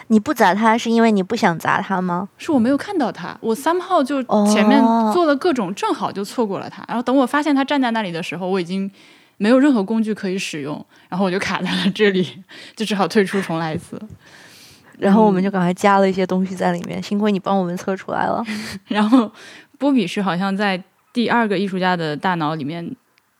[0.09, 2.28] 你不砸他是因为你不想砸他吗？
[2.39, 4.80] 是我没有看到他，我三号就前面
[5.12, 6.85] 做了各种，正好就错过了他。
[6.89, 8.91] 然后等我发现他站在那里的时候，我已经
[9.39, 12.43] 没有任何工具可以使用，然后我就卡在了这里，
[12.76, 14.01] 就只好退出重来一次。
[14.99, 18.45] 然后我们就赶快加了一些东西在里面，幸亏你帮我们测出来了。
[18.89, 19.30] 然后
[19.78, 22.95] 波比是好像在第二个艺术家的大脑里面。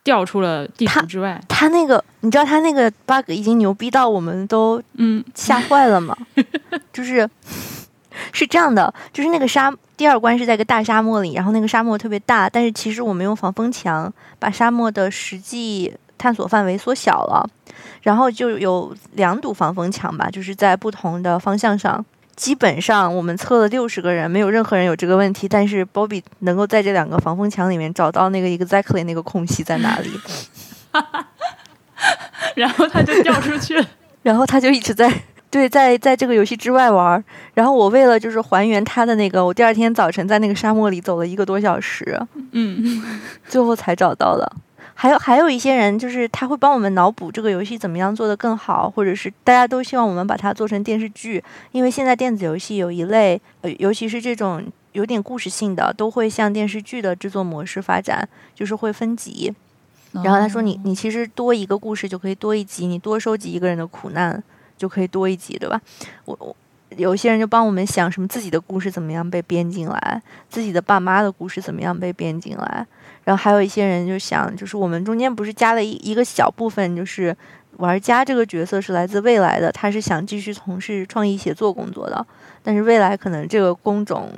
[0.05, 6.16] 调出了地图之外，他那个你知道他那个 bug 已经牛逼到我们都嗯吓坏了吗？
[6.92, 7.28] 就是
[8.32, 17.48] 是这样的，就是那个沙第二关是在一个大沙漠里，然后那个沙漠特别大，但是其实我们用防风墙把沙漠的实际探索范围缩小了，
[18.03, 22.05] 然后就有两堵防风墙吧，就是在不同的方向上。
[22.43, 25.49] 基本上我们测了六十个人，没有任何人有这个问题。
[25.49, 30.11] 但是 Bobby 能够在这两个防风墙里面找到那个 exactly 那个空隙在哪里，
[32.57, 33.86] 然后他就掉出去了，
[34.24, 35.09] 然后他就一直在
[35.51, 37.22] 对在在这个游戏之外玩。
[37.55, 42.20] 然后我为了就是还原他的那个，我第二天早晨在那个沙漠里走了一个多小时，
[42.51, 43.01] 嗯，
[43.47, 44.53] 最后才找到的。
[44.95, 51.43] 还有还有一些人，就是他会帮我们脑补这个游戏怎么样做得更好，或者是大家都希望我们把它做成电视剧。
[51.72, 59.53] 因为现在电子游戏有一类，呃，尤其是这种有点故事性的，都会向电视剧的制作模式发展，就是会分级。
[60.12, 64.43] 然后他说：“你你其实多一个故事就可以多一集，你多收集一个人的苦难
[64.76, 65.80] 就可以多一集，对吧？”
[66.26, 66.55] 我我
[66.99, 72.86] 有些人就帮我们想什么自己的故事怎么样被编进来，自己的爸妈的故事怎么样被编进来。
[73.24, 77.36] 然后还有一些人就想，就是我们中间不是加了一一个小部分，就是
[77.76, 82.26] 玩家这个角色是来自未来的，他是想继续从事创意写作工作的，
[82.62, 84.30] 但是未来可能这个工种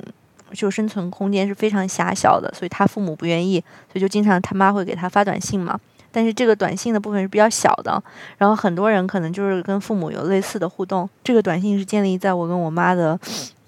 [0.53, 3.59] 就生存空间是非常狭小的，所以他父母不愿意，
[3.91, 5.79] 所以就经常他妈会给他发短信嘛。
[6.11, 8.01] 但是这个短信的部分是比较小的，
[8.37, 13.19] 然后很多人可能就是跟父母有类似的互动，这个短信是建立在我跟我妈的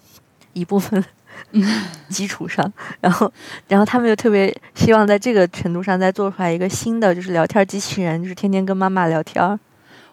[0.54, 1.04] 一部分。
[2.10, 2.72] 基础上，
[3.02, 3.32] 然后，
[3.68, 9.42] 然后他们又特别希望在这个程度上再做出来一个新的，就是聊天机器人，就是天天跟妈妈聊天。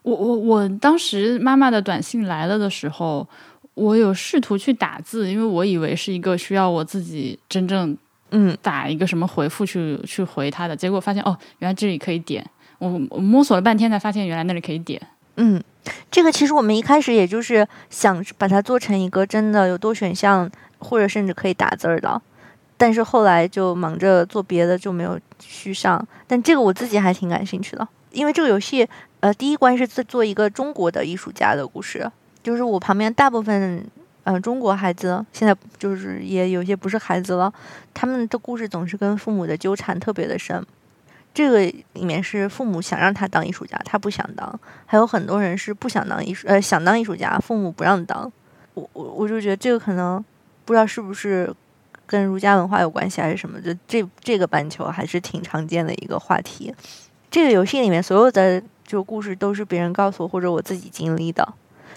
[0.03, 3.27] 我我我当时妈妈的短信来了的时候，
[3.75, 7.97] 我有试图去打字，因为我以为是一个需要我自己真正
[8.31, 12.45] 嗯打一个什么回复去去回他的，结果发现哦，原来这里可以点。
[12.79, 15.01] 我我摸索了半天才发现，原来那里可以点。
[15.37, 15.62] 嗯，
[16.11, 20.51] 这个其实我们一开始也就是想把它做成一个真的有多选项。
[20.79, 22.20] 或者甚至可以打字儿的，
[22.77, 26.07] 但是后来就忙着做别的，就没有续上。
[26.27, 28.89] 但这个我自己还挺感兴趣的，因为这个游戏，
[29.20, 32.11] 呃，第一关是在做一个中国的艺术家的故事，
[32.43, 33.85] 就是我旁边大部分，
[34.25, 37.53] 呃，中国孩子现在就是也有些不是孩子了，
[37.95, 40.64] 他们的故事总是跟父母的纠缠特别的深。
[41.33, 41.61] 这个
[41.95, 44.49] 里面是父母想让他当艺术家，他不想当；
[44.87, 48.31] 还有很多人是不想当艺术，呃，想当艺术家，父母不让当。
[48.75, 50.25] 我我我就觉得这个可能。
[50.64, 51.52] 不知道是不是
[52.06, 53.60] 跟儒家文化有关系还是什么？
[53.60, 56.74] 就这这个半球还是挺常见的一个话题。
[57.30, 61.46] 这个游戏里面所有的就故事都是别人告诉我或者我自己经历的，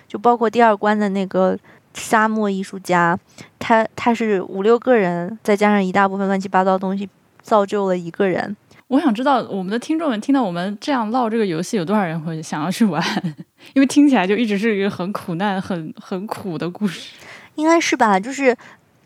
[0.07, 1.57] 就包括第二关的那个
[1.93, 3.17] 沙漠艺术家，
[3.59, 7.07] 他他是五六个人再加上一大部分乱七八糟东西
[7.41, 8.55] 造就了一个人。
[8.87, 13.03] 我想知道我们的听众们听到我们这样唠这个游戏，有多少人会想要去玩？
[13.75, 17.13] 因为听起来就一直是一个很苦难、很很苦的故事。
[17.57, 18.55] 应该是吧，就是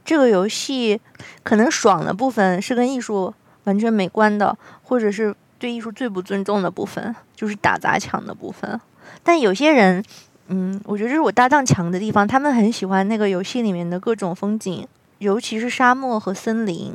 [0.06, 1.00] 这个游戏
[1.42, 3.34] 可能爽的部分是跟艺术
[3.64, 8.80] 完全没关的，或者是对艺术最不尊重的部分，就是打砸抢的部分。
[9.24, 10.04] 但有些人，
[10.48, 14.88] 嗯，我觉得这是我搭档强的地方，他们很喜欢那个游戏里面的各种风景，
[15.20, 16.94] 尤其是沙漠和森林。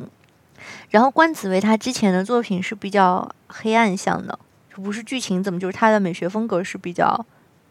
[0.89, 4.37] 然后关紫薇她之前的作品是比较黑暗向的，
[4.75, 7.25] 不是剧情怎么，就是她的美学风格是比较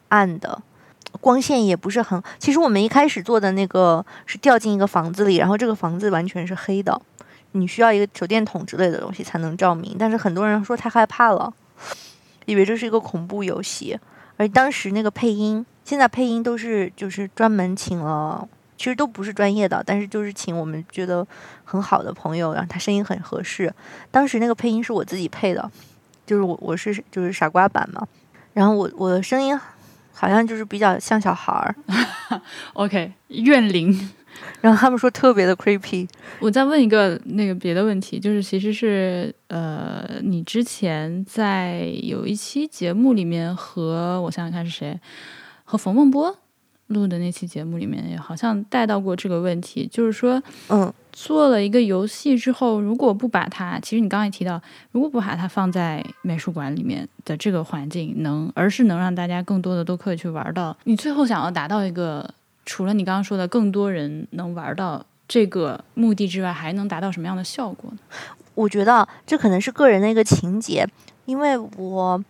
[0.08, 0.62] 暗的。
[1.16, 7.00] 光线也不是很，其实我们一开始做的那个是掉进一个房子里，然后这个房子完全是黑的，
[7.52, 9.96] 你需要一个手电筒之类的东西才能照明。
[9.98, 11.52] 但是很多人说太害怕了，
[12.44, 13.98] 以为这是一个恐怖游戏。
[14.36, 18.46] 而当时那个配音，现在配音都是就是专门请了，
[18.76, 21.26] 其实都不是专业的，但是就是请我们觉得
[21.64, 23.72] 很好的朋友，然后他声音很合适。
[24.10, 25.70] 当时那个配音是我自己配的，
[26.26, 28.06] 就是我我是就是傻瓜版嘛，
[28.52, 29.58] 然后我我的声音。
[30.18, 31.74] 好像就是比较像小孩儿，
[32.72, 34.10] OK，怨灵，
[34.62, 36.08] 然后他们说特别的 creepy。
[36.40, 44.98] 我再问一个那个别的问题，就是其实是呃，你之前在有一期节目里面和我想想看是谁，
[45.64, 46.34] 和冯梦波
[46.88, 50.92] 录的那期节目里面，好像带到过这个问题，就是说，嗯。
[51.18, 54.60] 做了一个游戏之后，如果不把它，其实你刚才提到，
[54.92, 62.28] 如果不把它放在美术馆里面的这个环境，能，而是能让大家更多的都可以去玩到，你最后想要达到一个
[62.66, 67.98] 除了你刚刚说的更多人能玩到这个目的之外，还能达到什么样的效果呢？
[68.54, 70.86] 我觉得这可能是个人的一个情节，
[71.24, 72.22] 因为我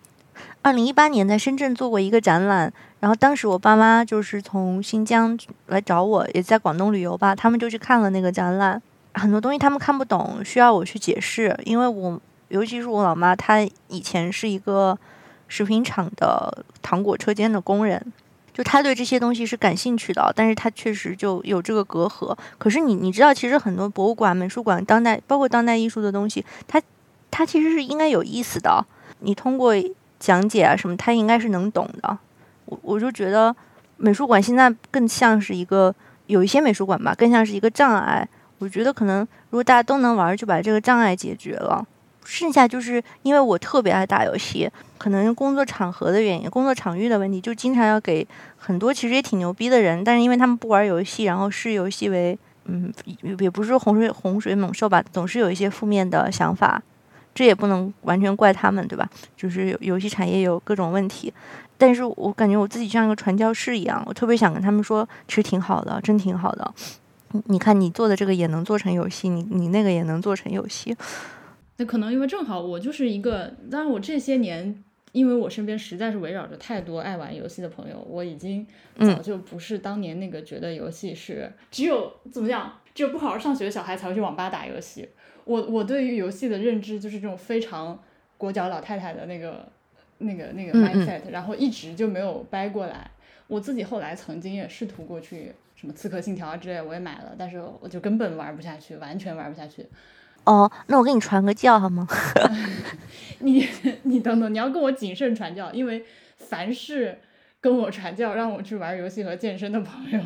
[0.66, 5.38] 二零一八年在深圳做过一个展览，然后当时我爸妈就是从新疆
[5.68, 8.82] 来找我，也在广东旅游吧，他们就去看了那个展览，
[9.14, 14.98] 很多东西他们看不懂，需要我去解释，因为我尤其是我老妈，她以前是一个
[15.46, 18.04] 食品厂的糖果车间的工人。
[18.52, 22.36] 就他对这些东西是感兴趣的，但是他确实就有这个隔阂。
[22.58, 26.82] 可是你你知道，其实很多博物馆、美术馆、当代包括当代艺术的东西，它
[27.30, 28.84] 它其实是应该有意思的。
[29.20, 29.72] 你通过
[30.18, 32.18] 讲解啊什么，他应该是能懂的。
[32.66, 33.54] 我我就觉得
[33.96, 35.94] 美术馆现在更像是一个
[36.26, 38.28] 有一些美术馆吧，更像是一个障碍。
[38.58, 41.86] 我觉得可能如果大家都能玩，就把这个障碍解决了。
[42.24, 52.92] 剩下就是因为我特别爱打游戏，可能工作场合的原因、工作场域的问题，就经常要给很多其实也挺牛逼的人，但是因为他们不玩游戏，然后视游戏为嗯，
[53.38, 56.82] 也不是说洪水洪水猛兽吧，总是有一些负面的想法，
[57.37, 59.07] 这也不能完全怪他们，对吧？
[59.37, 61.30] 就是游戏产业有各种问题，
[61.76, 66.74] 但是我感觉我自己像一个传教士一样，我特别想跟他们说，其实挺好的，真挺好的。
[67.45, 70.97] 你看你做的这个也能做成游戏，你你那个也能做成游戏。
[71.76, 74.82] 那可能因为正好我就是一个，当然我这些年，
[75.12, 78.66] 因为我身边实在是围绕着太多爱玩游戏的朋友，我已经
[79.01, 85.07] 早就不是当年那个觉得游戏是只有怎么讲，只有不好好上学的小孩才会去网吧打游戏。
[85.47, 87.99] 我我对于游戏的认知就是这种非常
[88.36, 89.66] 裹脚老太太的那个
[90.18, 93.09] 那个那个 mindset，然后一直就没有掰过来。
[93.47, 99.86] 我自己后来曾经也试图过去什么刺客信条啊之类，我也买了，但是我就根本玩不下去，完全玩不下去。
[100.42, 102.07] 哦，那我给你传个教好吗？
[103.38, 103.68] 你
[104.03, 106.05] 你等等，你要跟我谨慎传教，因为
[106.36, 107.16] 凡是
[107.61, 110.20] 跟我传教让我去玩游戏和健身的朋友，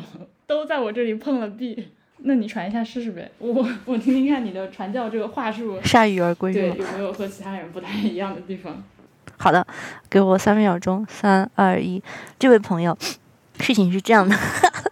[0.47, 1.89] 都在我这里碰了壁。
[2.23, 8.83] 那你传一下试试呗，我我听听看你的传教这个话术， 铩羽而归，对，有没有和其他人不太一样的地方？
[9.37, 9.65] 好的，
[10.09, 12.01] 给我三秒钟，三二一，
[12.37, 12.95] 这位朋友，
[13.59, 14.35] 事情是这样的，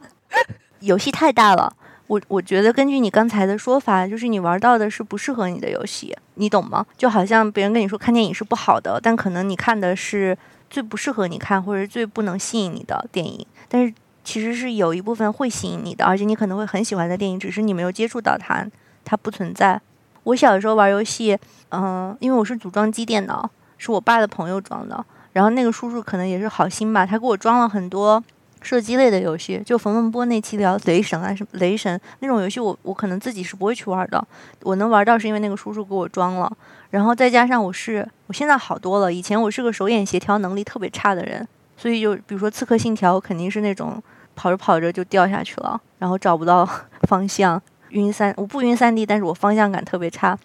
[0.81, 1.75] 游戏太大了。
[2.07, 6.83] 我我觉得根据你刚才的说法，就是你玩到的是不适合你的游戏，你懂吗？
[6.97, 10.35] 就好像别人跟你说看电影是不好的，但可能你看的是
[10.71, 13.93] 最不适合你看或者最不能吸引你的电影，但是
[14.29, 18.63] 其实是有一部分会吸引你的，而且你可能会很喜欢的电影，只是你没有接触到它，
[19.03, 19.81] 它不存在。
[20.23, 21.35] 我小时候玩游戏，
[21.71, 23.49] 嗯，因为我是组装机电脑，
[23.79, 25.03] 是我爸的朋友装的，
[25.33, 28.23] 然后那个叔叔可能也是好心吧，他给我装了很多。
[28.61, 34.23] 射击类的游戏，就冯文波那期聊雷神啊什么雷神那种游戏，我我可能自己是不会去玩的。
[34.61, 36.51] 我能玩到是因为那个叔叔给我装了，
[36.91, 44.03] 然后再加上我是我现在好多了，以前我是个手眼协调能力特别差的人，所以就比如说刺客信条，肯定是那种
[44.39, 46.65] 跑着跑着就掉下去了，然后找不到
[47.09, 50.39] 方向，晕三我不晕三 D，但是我方向感特别差。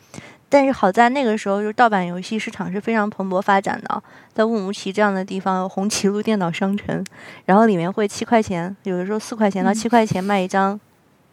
[0.48, 4.02] 但是好在那个时候，就盗版游戏市场是非常蓬勃发展的。
[4.32, 7.04] 在乌鲁木齐这样的地方，有红旗路电脑商城，
[7.44, 10.78] 然后里面会七块钱，有的时候四块钱到七块钱卖一张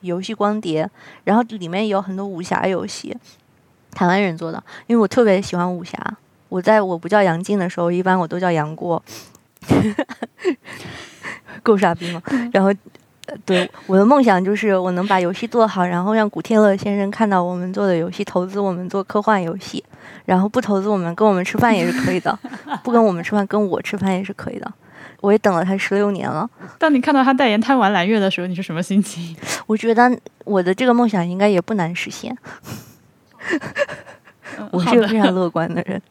[0.02, 0.88] 游戏光碟，
[1.24, 3.18] 然后里面有很多武侠游戏，
[3.92, 4.64] 台湾人做的。
[4.86, 5.98] 因为我特别喜欢武侠，
[6.50, 9.04] 我在我不叫杨静的时候，一般我都叫杨过，
[11.64, 12.22] 够傻逼吗？
[12.52, 12.74] 然后。
[13.46, 19.82] 对，我的梦想就是我能把游戏做好，然后让古天乐先生看到我们做的游戏，投资我们做科幻游戏，
[20.26, 22.38] 然后不投资我们跟我们吃饭也是可以的，
[22.84, 24.70] 不跟我们吃饭跟我吃饭也是可以的。
[25.22, 26.50] 我也等了他十六年了。
[26.78, 29.34] 当你看到他代言贪玩蓝月的时候，你是什么心情？
[29.66, 32.36] 我觉得我的这个梦想应该也不难实现。
[34.72, 36.02] 我是个非常乐观的人。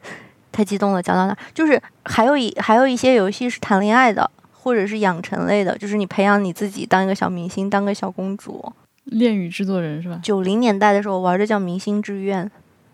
[0.51, 1.37] 太激动了，讲到哪？
[1.53, 4.31] 就是还有一还有一些游戏是谈恋爱的。
[4.63, 8.71] 或者是养成类的，就是你培养你自己当一个小明星，当个小公主。
[9.05, 10.19] 恋与制作人是吧？
[10.21, 12.45] 九零年代的时候玩的叫《明星志愿》，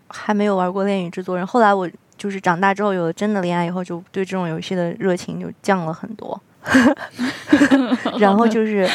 [0.08, 1.46] 还没有玩过恋与制作人。
[1.46, 6.40] 后来我就是长大之后有了真的恋爱以后，就对这种游戏的热情就降了很多。
[8.18, 8.88] 然后就是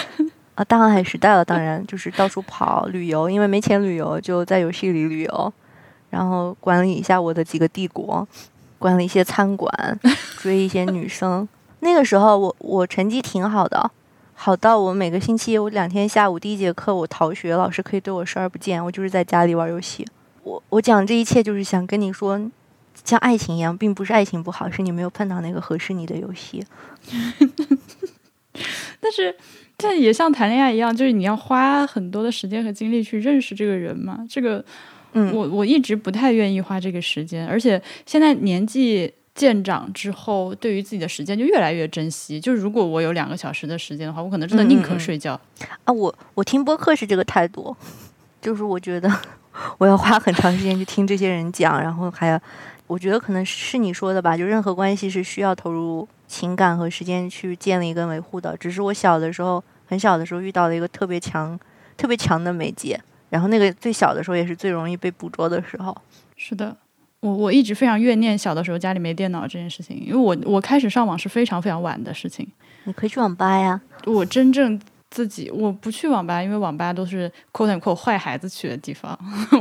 [0.55, 5.53] 啊，大航海时代了，当然就是到处跑旅游，因为没钱旅游，就在游戏里旅游，
[6.09, 8.28] 然后管理一下我的几个帝国，
[8.80, 9.71] 管理一些餐馆，
[10.41, 11.47] 追一些女生。
[11.84, 13.92] 那个时候我我成绩挺好的，
[14.34, 20.08] 好到我每个星期我两天下午第一节课我逃学，老师可以对我视而不见，我就是在家里玩游戏。
[20.44, 22.40] 我我讲这一切就是想跟你说，
[23.04, 26.66] 像爱情一样，并不是爱情不好，是你没有碰到那个合适你的游戏。
[29.00, 29.36] 但是
[29.76, 34.26] 但也像谈恋爱一样，就是你要花很多的时间和精力去认识这个人嘛。
[34.30, 34.64] 这个，
[35.12, 39.14] 嗯，我我一直不太愿意花这个时间，而且现在年纪。
[39.36, 42.40] 渐长之后，对于自己的时间就越来越珍惜。
[42.40, 45.40] 就是如果我有两个小时的时间的话，我可能真的宁可睡觉。
[45.86, 47.76] 啊，我我听播客是这个态度，
[48.42, 49.12] 就是我觉得
[49.80, 52.40] 我要花很长时间去听这些人讲，然后还要，
[52.86, 58.56] 我觉得可能是你说的吧，就任何关系是需要投入情感和时间去建立跟维护的。
[58.58, 61.60] 只是我小的时候，很小的时候遇到了一个特别强、
[61.98, 65.96] 特别强的媒介，然后那个最小的时候也是最容易被捕捉的时候。
[66.36, 66.78] 是的。
[67.24, 72.45] 我我一直非常怨念小的时候家里没电脑这件事情，因为我我开始上网是非常非常晚的事情。
[72.84, 73.80] 你可以去网吧呀。
[74.05, 74.78] 我真正
[75.09, 79.17] 自己我不去网吧，因为网吧都是 quote unquote 坏孩子去的地方。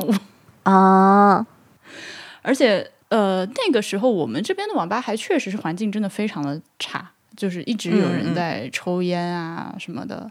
[0.64, 1.46] 啊，
[2.42, 10.28] 而且呃那个时候我们这边的网吧还确实是环境真的非常的差，就是一直有人在抽烟啊什么的。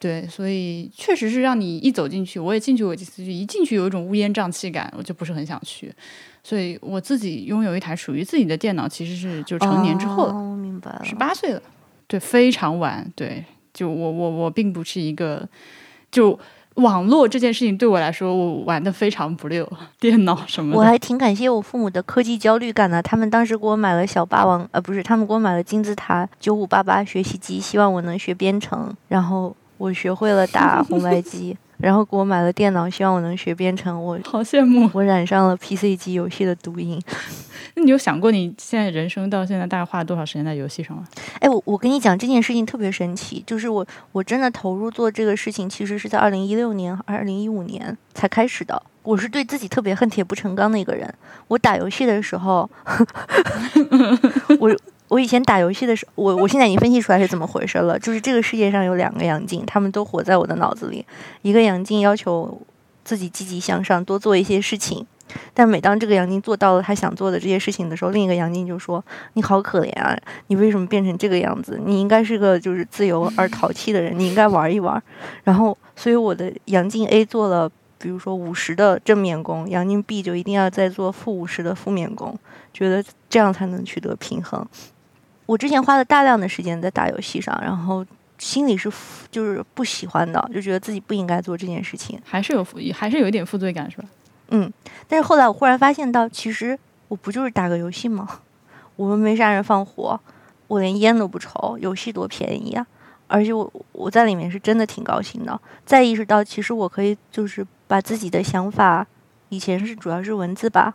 [0.00, 5.92] 对，所以确实是让你一走进去，我也进去过几次，就一进去有一种乌烟瘴气感，我就不是很想去。
[6.42, 11.62] 所以我自己拥有一台属于自己的电脑，其实是就成年之后哦，明白了，十八岁了，
[12.06, 13.10] 对，非常晚。
[13.14, 15.46] 对，就我我我并不是一个，
[16.10, 16.38] 就
[16.76, 19.70] 网络这件事情对我来说，我玩的非常不溜，
[20.00, 20.78] 电脑什么的。
[20.78, 31.56] 我还挺感谢我父母的科技焦虑感的，他们当时给我买了小霸王，呃，不是，他们给我买了金字塔九五八八学习机，希望我能学编程，然后我学会了打红白机。
[31.78, 34.02] 然后给我买了电脑，希望我能学编程。
[34.02, 37.00] 我 好羡慕，我染上了 PC 机游戏的毒瘾。
[37.74, 41.04] 那你有想过，你现在人生到现在大概花了多少时间在游戏上吗？
[41.40, 48.82] 哎，我我跟你讲这件事情特别神奇，就是我我真的投入做这个事情，其实是在二零一六年、二零一五年才开始的。
[49.02, 51.12] 我是对自己特别恨铁不成钢的一个人。
[51.46, 52.68] 我打游戏的时候，
[54.60, 54.76] 我。
[55.08, 57.98] 我以前打游戏的时候，我我现在已经分析出来是怎么回事了。
[57.98, 61.04] 就是这个世界上有两个杨静，他们都活在我的脑子里。
[61.42, 62.60] 一个杨静要求
[63.04, 65.06] 自己积极向上，多做一些事情，
[65.54, 69.02] 但每当这个杨静做到了他想做的这些事情的时候，另一个杨静就说
[69.32, 70.14] ：“你好可怜啊，
[70.48, 71.80] 你为什么变成这个样子？
[71.84, 75.02] 你应该是个就是自由而淘气的人，你应该玩一玩。”
[75.44, 82.38] 然后，所以我的杨静 A 做了，比如说五十的正面功，杨静 B 就一定要再做负五十的负面功，
[82.74, 84.66] 觉得这样才能取得平衡。
[85.48, 88.04] 我之前花了大量的时间在打游戏上，然后
[88.36, 88.92] 心里是
[89.30, 94.04] 就是不喜欢的，就觉得自己不应该做这件事情，还是有还是有一点负罪感，是吧？
[94.50, 94.70] 嗯，
[95.08, 96.78] 但是后来我忽然发现到，其实
[97.08, 98.28] 我不就是打个游戏吗？
[98.96, 100.20] 我们没杀人放火，
[100.66, 102.86] 我连烟都不抽，游戏多便宜啊！
[103.26, 105.58] 而且我我在里面是真的挺高兴的。
[105.86, 109.06] 再意识到，其实我可以就是把自己的想法，
[109.48, 110.92] 以前是主要是文字吧，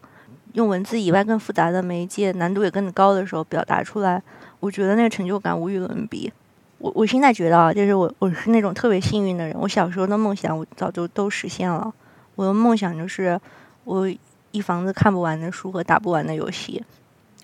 [0.54, 4.22] 用文字以外更复杂的媒介，难度也更高的时候表达出来。
[4.64, 6.32] 我觉得那个成就感无与伦比。
[6.78, 9.54] 我我现在觉得啊，就是我我是那种特别幸运的人。
[9.60, 11.94] 我小时候的梦想，我早就都实现了。
[12.36, 13.38] 我的梦想就是
[13.84, 14.10] 我
[14.52, 16.82] 一房子看不完的书和打不完的游戏，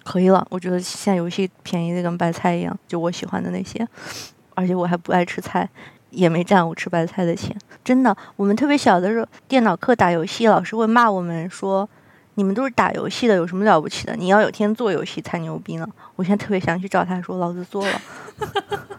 [0.06, 0.48] 可以了。
[0.50, 3.86] 我觉得现在游戏便宜的跟白菜一样，就我喜欢的那些，
[4.56, 5.70] 而且我还不爱吃菜，
[6.12, 7.54] 也没占我吃白菜的钱。
[7.84, 11.90] 真的，我们特别小的时候，电脑课打游戏，老师会骂我们说。
[12.36, 14.16] 你们都是打游戏的，有什么了不起的？
[14.16, 15.88] 你要有天做游戏才牛逼呢！
[16.16, 18.02] 我现在特别想去找他说，老子做了。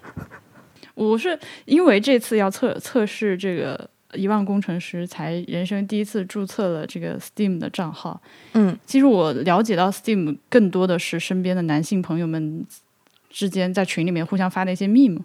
[0.95, 8.21] 我是因为这次要测测试这个遗忘工程师，才人生第一次注册了这个 Steam 的账号。
[8.53, 12.67] 嗯，其实我了解到 Steam 更多的是身边的男性朋友们
[13.31, 15.21] 之间在群里面互相发的一些 meme。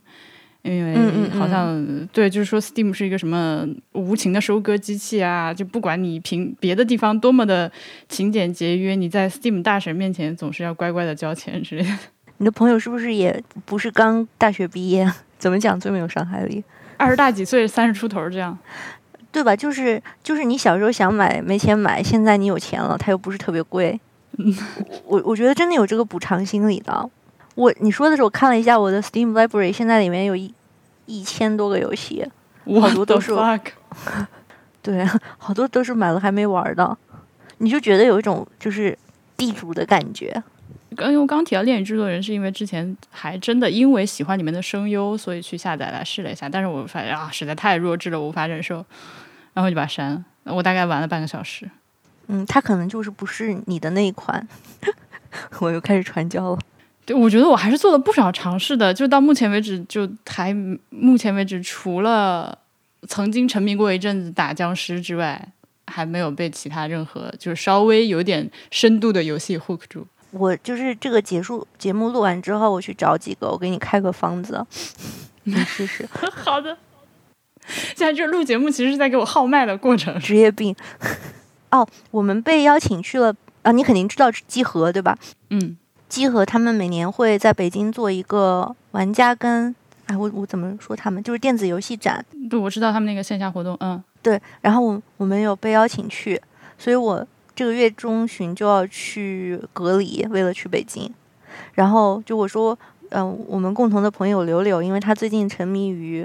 [0.66, 5.54] 因为好像对，就是说 Steam 是一个什么无情的收割机器啊！
[5.54, 7.72] 就不管你平别的地方多么的
[8.10, 11.90] 勤俭节约，你在 Steam 大神面前总是要乖乖的交钱之类的。
[12.38, 15.10] 你的朋友是不是也不是刚大学毕业？
[15.38, 16.64] 怎么讲最没有伤害力？
[16.98, 18.58] 二十大几岁，三十出头这样，
[19.32, 19.56] 对吧？
[19.56, 24.00] 就是就是你小时候想买没钱买，现在你有钱了，它又不是特别贵。
[25.06, 27.10] 我我觉得真的有这个补偿心理的。
[27.56, 30.54] 我你说的时候，我看了一下我的 Steam Library，现在里面有一
[31.06, 32.26] 一千多个游戏，
[32.82, 33.34] 好多都是，
[34.84, 35.06] 对，
[35.38, 36.98] 好多都是买了还没玩的，
[37.58, 38.98] 你就觉得有一种就是
[39.38, 40.44] 地主的感觉。
[40.96, 48.86] 刚因为我刚提到《恋与制作人》，是因为之前还真的因为喜欢里面的声优，所以去下载来试了一下，但是我发现啊，实在太弱智了，无法忍受，
[49.54, 50.24] 然后就把它删了。
[50.46, 51.70] 我大概玩了半个小时。
[52.28, 54.48] 嗯，它可能就是不是你的那一款，
[55.60, 56.60] 我又开始传教了。
[57.06, 60.52] 对，我觉得我还是做了不少尝试的，就到目前为止，就还
[60.90, 62.58] 目前为止，除了
[63.08, 65.50] 曾经沉迷过一阵子打僵尸之外，
[65.86, 70.08] 还没有被其他任何就是稍微有点深度的游戏 hook 住。
[70.32, 74.66] 我就是这个结束节目录完之后，我去找几个，我给你开个方子，
[75.44, 76.10] 你试试。
[76.44, 76.76] 好的。
[77.68, 80.20] 现在这录节目其实是在给我号脉的过程。
[80.20, 80.76] 职业病。
[81.72, 85.18] 哦，我们被邀请去了啊，你肯定知道集合对吧？
[85.52, 85.78] 嗯。
[86.08, 89.76] 集合他们每年会在北京做一个玩家跟
[90.08, 92.24] 哎，我我怎么说他们就是电子游戏展？
[92.50, 94.40] 对，我知道他们那个线下活动，嗯，对。
[94.62, 96.40] 然后我我们有被邀请去，
[96.78, 97.26] 所以我
[97.56, 101.12] 这个月中旬就要去隔离，为了去北京。
[101.74, 102.78] 然后就我说，
[103.10, 106.24] 嗯，我们共同的朋友柳柳，因为他最近沉迷于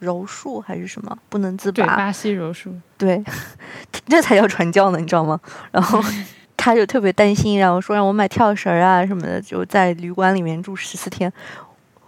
[0.00, 1.84] 柔术还是什么，不能自拔。
[1.84, 2.74] 对巴西柔术。
[2.98, 3.22] 对，
[4.08, 5.38] 这才叫传教呢，你知道吗？
[5.70, 6.02] 然后。
[6.62, 11.32] 他就特别担心，然后说让我买跳绳啊什么的，就在旅馆里面住十四天。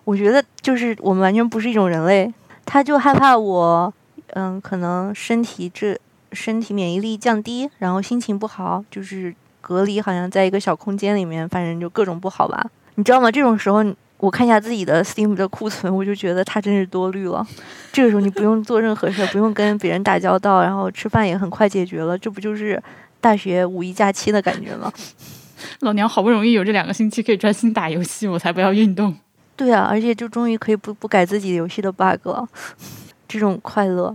[0.05, 2.31] 我觉得就是我们完全不是一种人类。
[2.67, 3.93] 他就害怕我，
[4.35, 5.99] 嗯，可能身体这
[6.33, 12.63] 身体免疫力降低，然后心情不好，就是隔离，好像在一个小空间里面，反正就各种不好吧。
[12.97, 13.31] 你知道吗？
[13.31, 13.83] 这种时候
[14.19, 17.47] 我看一下自己的 Steam 的库存，我就觉得他真是多虑了。
[17.91, 22.83] 这个时候你不用做任何事，不用跟别人打交道，然后吃饭也很快解决了，这不就是？
[23.23, 24.93] 大学五一假期的感觉吗？
[25.81, 29.17] 老娘好不容易有这两个星期可以专心打游戏，我才不要运动。
[29.57, 32.47] 对啊，而且就终于可以不不改自己游戏的 bug 了，
[33.29, 34.15] 这种快乐。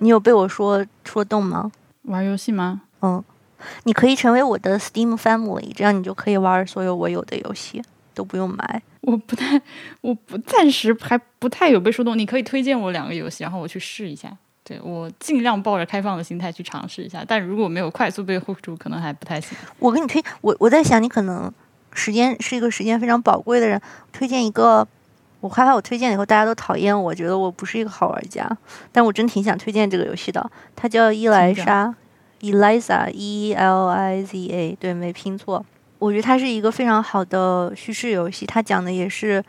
[0.00, 1.72] 你有被我说说动吗？
[2.02, 2.82] 玩游戏吗？
[3.02, 3.24] 嗯，
[3.84, 7.82] 你可以成为我的 Steam Family，这样你就可以玩所有我有的游戏，
[8.14, 8.82] 都不用买。
[9.00, 9.60] 我不太，
[10.02, 12.16] 我不暂时还不太有被说动。
[12.16, 14.36] 你可以推荐我两个游戏，然后我去试一下。
[14.68, 19.56] 对我尽量抱着开放的心态去尝试一下，但如果没有快速被 hold 住，可能还不太行。
[19.78, 21.50] 我给你推，我我在想，你可能
[21.94, 23.80] 时间是一个时间非常宝贵的人，
[24.12, 24.86] 推荐一个，
[25.40, 28.46] 我害怕我推荐以后大家都讨厌我，觉得我不是一个好玩家。
[28.92, 31.94] 但我真挺想推荐这个游戏的，它叫伊莱莎
[32.40, 35.64] ，Eliza，E L I Z A，对，没拼错。
[35.98, 39.42] 我觉得它是一个非常好的叙事游戏，它讲的也是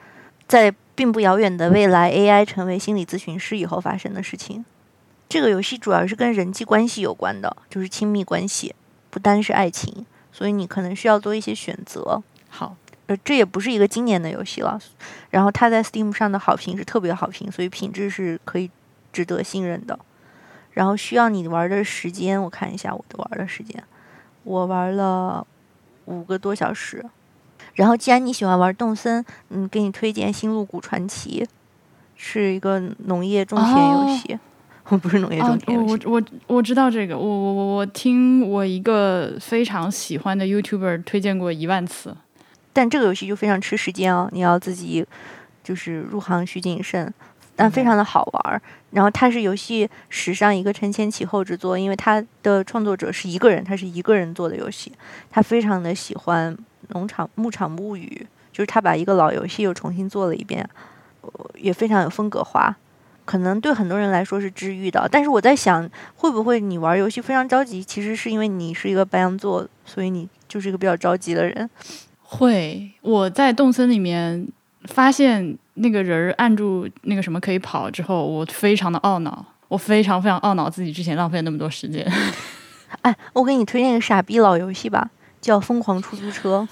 [0.48, 4.64] 在并不遥远的未来，AI 成为心理咨询师以后发生的事情。
[5.30, 8.74] 这个游戏主要是跟人际关系有关的，就是亲密关系，
[9.12, 12.22] 不单是爱情，所以你可能需要做一些选择。
[12.50, 12.76] 好，
[13.06, 14.82] 呃，这也不是一个今年的游戏了。
[15.30, 18.72] 然后它在 Steam 上的好评是特别好评，所以品质是可以
[19.14, 19.98] 值得信任的。
[20.72, 23.84] 然后需要你玩的时间，我看一下我的玩的时间，
[24.44, 25.46] 我玩了
[26.06, 27.06] 五个多小时。
[27.76, 31.46] 然后既然你喜欢玩动森，嗯，给你推荐《星露谷传奇》，
[32.16, 34.40] 是一个农业种田游戏。
[34.98, 42.16] 不是农业种田我我我知道这个，我我我我听我一个非常喜欢的 YouTuber 推荐过一万次，
[42.74, 45.06] 但这个游戏就非常吃时间哦，你要自己
[45.64, 47.14] 就是入行需谨慎，
[47.56, 48.62] 但非常的好玩儿。
[48.92, 54.92] 然后它是游戏史上一个承前启后之作，因为它的创作者是一个人，他是一个人做的游戏，
[55.30, 60.68] 他非常的喜欢农场牧场物语，就是他把一个老游戏又重新做了一遍，
[61.54, 62.76] 也非常有风格化。
[63.30, 71.70] 可能对很多人来说是治愈的，但是我在想，会不会你玩游戏非常着急，其实是因为你是一个白羊座，所以你就是一个比较着急的人。
[72.24, 74.48] 会，我在动森里面
[74.86, 82.12] 发现那个人按住那个什么可以跑之后，我非常的懊恼，我非常非常懊恼自己之前浪费了那么多时间。
[83.04, 85.08] 哎，我给你推荐个傻逼老游戏吧，
[85.42, 86.68] 叫《疯狂出租车》，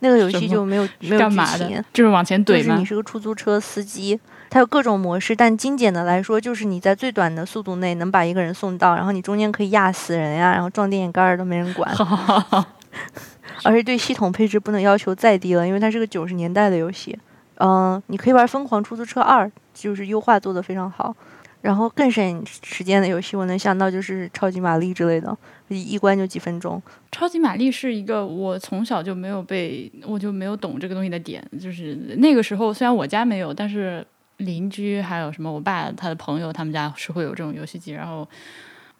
[0.00, 2.76] 那个游戏就没有没有剧情，就是往前怼吗？
[2.76, 4.18] 你是个出租车司机。
[4.52, 11.88] 它有各种模式，但精简的来说，就是你在最短的速度内能把一个人送到，然后你中间可以压死人呀，然后撞电线杆儿都没人管。
[13.62, 17.16] 而且对系统配置不能要求再低了，因为它是个九十年代的游戏。
[17.58, 21.14] 嗯，你可以玩《疯狂出租车二》，就是优化做的非常好。
[21.60, 25.36] 然后更省时间的游戏，我能想到就是《超级玛丽》之类的，
[25.68, 26.82] 一关就几分钟。
[27.12, 34.06] 超级玛丽是一个我从小就没有被，我就没有懂这个东西的点，就是那个时候虽然我家没有，但是。
[34.40, 35.52] 邻居还有什么？
[35.52, 37.92] 我爸他的朋友，他们家是会有这种游戏机。
[37.92, 38.26] 然后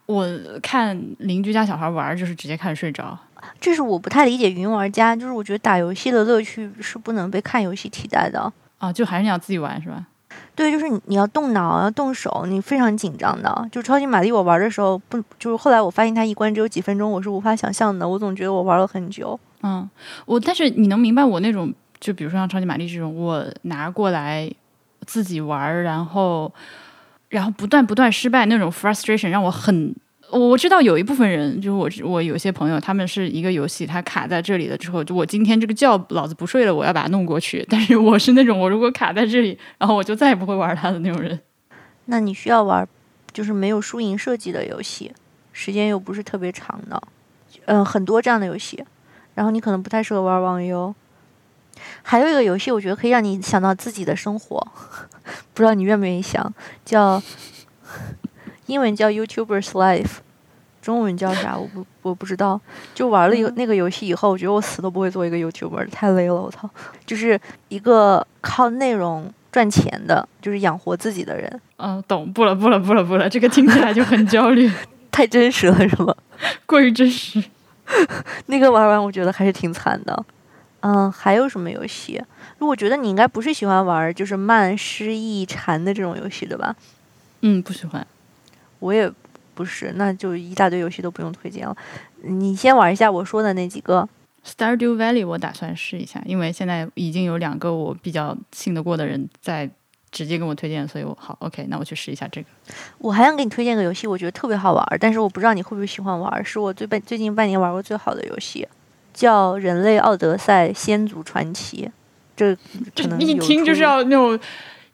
[0.04, 0.28] 我
[0.62, 3.18] 看邻居家小孩玩，就是直接看着睡着。
[3.58, 8.92] 这是我不太理解云玩家，就是我觉得打游戏的乐趣是不能被看游戏替代的啊！
[8.92, 10.06] 就还是你要自己玩是吧？
[10.54, 13.68] 对，就是你要动脑，要动手，你非常紧张的。
[13.72, 18.08] 就超级玛丽，我玩的时候不就是后来我发现它一关只有几分钟，我是无法想象的。
[18.08, 19.38] 我总觉得我玩了很久。
[19.62, 19.88] 嗯，
[20.26, 24.50] 我但是你能明白我那种，就比如说像超级玛丽这种，我拿过来。
[25.06, 26.52] 自己玩，然后，
[27.30, 29.92] 然后不断不断失败那种 frustration 让我很，
[30.32, 37.66] 我知道有一部分人，就是我我有些朋友，他们是一个游戏，他卡在这里了之后，就我今天这个觉老子不睡了，我要把它弄过去。
[37.68, 41.38] 但是我是那种，我如果卡在这里，然后我就再也不会玩它的那种人。
[42.06, 42.86] 那你需要玩
[43.32, 45.12] 就是没有输赢设计的游戏，
[45.52, 47.02] 时间又不是特别长的，
[47.66, 48.84] 嗯，很多这样的游戏，
[49.34, 50.94] 然后你可能不太适合玩网游。
[52.02, 54.58] 还有一个游戏，我觉得可以让你想到自己的生活，
[55.54, 56.52] 不知道你愿不愿意想，
[56.84, 57.22] 叫
[58.70, 60.18] 英文叫 YouTuber's Life，
[60.80, 61.58] 中文叫啥？
[61.58, 62.60] 我不我不知道。
[62.94, 66.70] 就玩了游那个游戏以后，我觉得我死都不会做一个 YouTuber，太累了，我操！
[67.04, 71.60] 就是一个靠内容赚钱的，就是养活自己的人。
[71.78, 72.32] 嗯，懂。
[72.32, 74.70] 不了不了不了不了，这个听起来就很焦虑，
[75.10, 76.14] 太真实了，是吗？
[76.64, 77.42] 过于真实。
[78.46, 80.24] 那个玩完，我觉得还是挺惨的。
[80.82, 82.22] 嗯，还有什么游戏？
[82.60, 86.74] 我觉得你应该不是喜欢玩就是慢、失忆、馋的这种游戏，对吧？
[87.42, 88.06] 嗯，不喜欢。
[88.80, 89.10] 我也。
[89.52, 91.76] 不是，那就一大堆游戏都不用推荐了。
[92.22, 94.08] 你先玩一下我说的那几个。
[94.42, 99.68] Stardew Valley 我打算试一下，因为现在已经有两个我比较信得过的人在
[100.10, 102.48] 直接跟我推荐，所以我好 OK，那我去试一下这个。
[102.96, 108.66] 我还想给你推荐个游戏，我觉得特别好玩，但是我不知道你会不会喜欢玩，是我最半最近半年玩过最好的游戏，
[109.12, 111.86] 叫《人类奥德赛：先祖传奇》。
[112.34, 112.56] 这
[112.96, 114.40] 可能一听就是要那种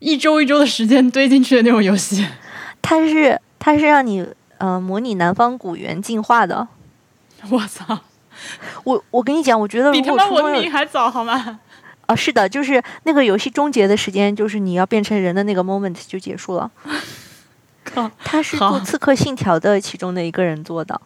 [0.00, 2.26] 一周一周的时间堆进去的那种游戏。
[2.82, 4.26] 它是它是让你。
[4.58, 6.66] 呃，模拟南方古猿进化的，
[7.50, 8.00] 我操！
[8.84, 11.60] 我我跟你讲，我觉得比他妈文明还早，好吗？
[12.06, 16.70] 啊，是的，就是那个游戏终结的时间，就是你要变成人的那个 moment 就结束了。
[17.84, 18.10] 靠！
[18.24, 20.98] 他是做《刺客信条》的其中的一个人做的，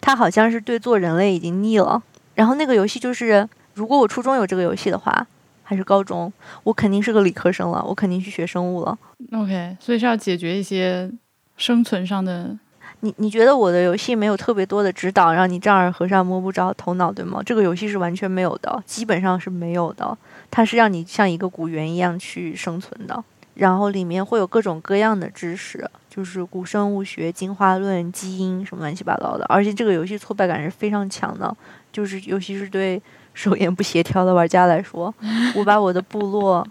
[0.00, 2.02] 他好像是对做人类已经腻了。
[2.34, 5.26] 然后那个游戏就是，如果我初中有这个游戏的话，
[5.62, 6.32] 还是高中，
[6.62, 8.98] 我肯定是个理科生了，我肯定去学生物了。
[9.32, 11.10] OK，所以是要解决一些
[11.56, 12.56] 生存上的。
[13.00, 17.42] 你你觉得我的游戏没有特别多的指导，让你丈二和尚摸不着头脑，对吗？
[17.44, 20.16] 这个游戏是完全没有的，基本上是没有的。
[20.50, 23.22] 它是让你像一个古猿一样去生存的，
[23.54, 29.44] 然后里面会有各种各样的知识，就是古生物学、进化论、基因什么乱七八糟的。
[29.50, 31.54] 而且这个游戏挫败感是非常强的，
[31.92, 33.02] 就是尤其是对
[33.34, 35.12] 手眼不协调的玩家来说，
[35.54, 36.66] 我把我的部落。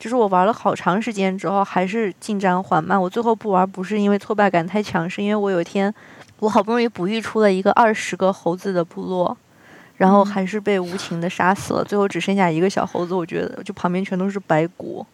[0.00, 3.00] 就是我玩了好长时间之后，还是进展缓慢。
[3.00, 5.94] 我最后不玩，不是因为挫败感太强，是因为我有一天，
[6.38, 9.36] 我好不容易哺育出了一个二十个猴子的部落，
[9.98, 11.84] 然后还是被无情的杀死了。
[11.84, 15.04] 最后只剩下一个小猴子，我觉得就旁边全都是白骨，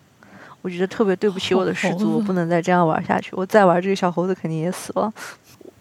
[0.63, 3.33] 我觉得特别对不起我的始祖，我不能再这样玩下去。
[3.33, 5.13] 我再玩这个小猴子肯定也死了。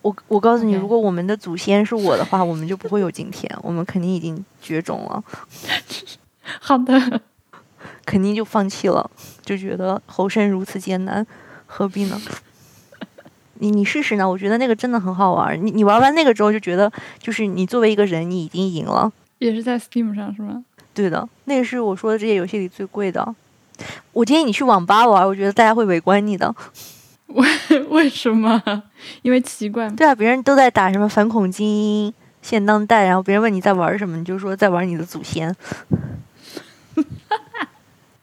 [0.02, 5.24] 我我告诉你，如果我们的祖先是我的话，我们就不会有今天，我们肯定已经绝种了。
[6.60, 7.22] 好的。
[8.06, 9.10] 肯定就放弃了，
[9.44, 11.26] 就觉得后生如此艰难，
[11.66, 12.22] 何必呢？
[13.60, 14.30] 你你试试呢？
[14.30, 15.58] 我觉得那个真的很好玩。
[15.66, 19.12] 你你玩完那个之后就觉得，就是你作为一个人，你已经赢了。
[19.40, 20.64] 也是在 Steam 上是吗？
[20.94, 23.34] 对的，那个是我说的这些游戏里最贵的。
[24.14, 26.54] 我建议你去网吧玩，我觉得大家会围观你的。
[27.28, 27.48] 为
[27.90, 28.62] 为什么？
[29.22, 29.90] 因为奇怪。
[29.90, 35.56] 对啊，别人都在打什么反恐精英、现当代，然后别人问你在玩什么，你就说在玩你的祖先。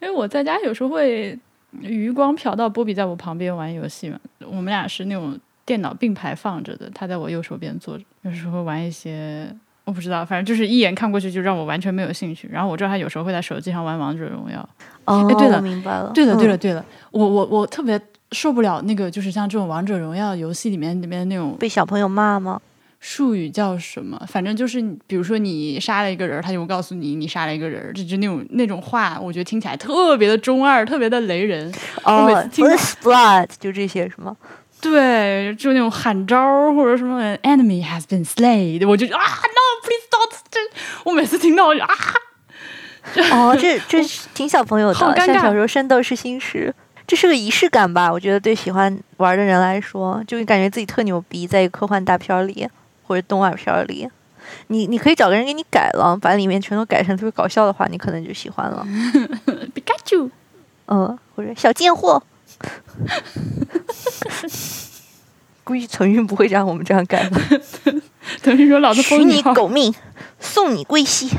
[0.02, 1.38] 因为我在家有时候会
[1.80, 9.48] 余光瞟到波比在我旁边玩游戏嘛，我们俩是那种电脑并排放着的，他在我右手边坐着，有时候玩一些
[9.84, 12.48] 我不知道，反正就是一眼看过去就让我完全没有兴趣。
[12.52, 14.68] 然后我知道他有时候会在手机上玩王者荣耀。
[15.04, 16.10] 哦，对了，明白了。
[16.12, 18.00] 对了，对了，对了，我我我特别
[18.32, 22.60] 受不了那个，就是像这种王者荣耀游戏里面里面那种被小朋友骂吗？
[23.04, 24.16] 术语叫什么？
[24.28, 31.70] 反正就是，比如说你杀了一个人，他就会告诉你你杀了一个人，就就那种那种话，我觉得听起来特别的中二，特别的雷人。
[32.04, 32.30] 哦
[33.02, 34.36] blood 就这些是吗？
[34.80, 40.60] 对，就那种喊招或者什么 enemy has been slain，我就啊，no please don't，这
[41.04, 41.94] 我每次听到我就啊。
[43.32, 44.00] 哦，这 这
[44.32, 46.72] 挺小朋友的，像小时候《圣斗士星矢》，
[47.04, 48.12] 这是个仪式感吧？
[48.12, 52.68] 我觉得对喜欢玩的人来说，就感觉自己特牛逼，在一个科幻大片里。
[53.12, 54.08] 或者动画片里，
[54.68, 58.86] 你你可以找个人给你改了，把里面全都改成特别搞笑的话，你可能就喜欢了。
[59.74, 60.30] 皮卡丘，
[60.86, 62.22] 嗯，或者小贱货，
[65.62, 67.38] 估计腾讯不会让我们这样改吧？
[68.42, 69.94] 腾讯说：“老子取你狗命，
[70.40, 71.30] 送你归西。”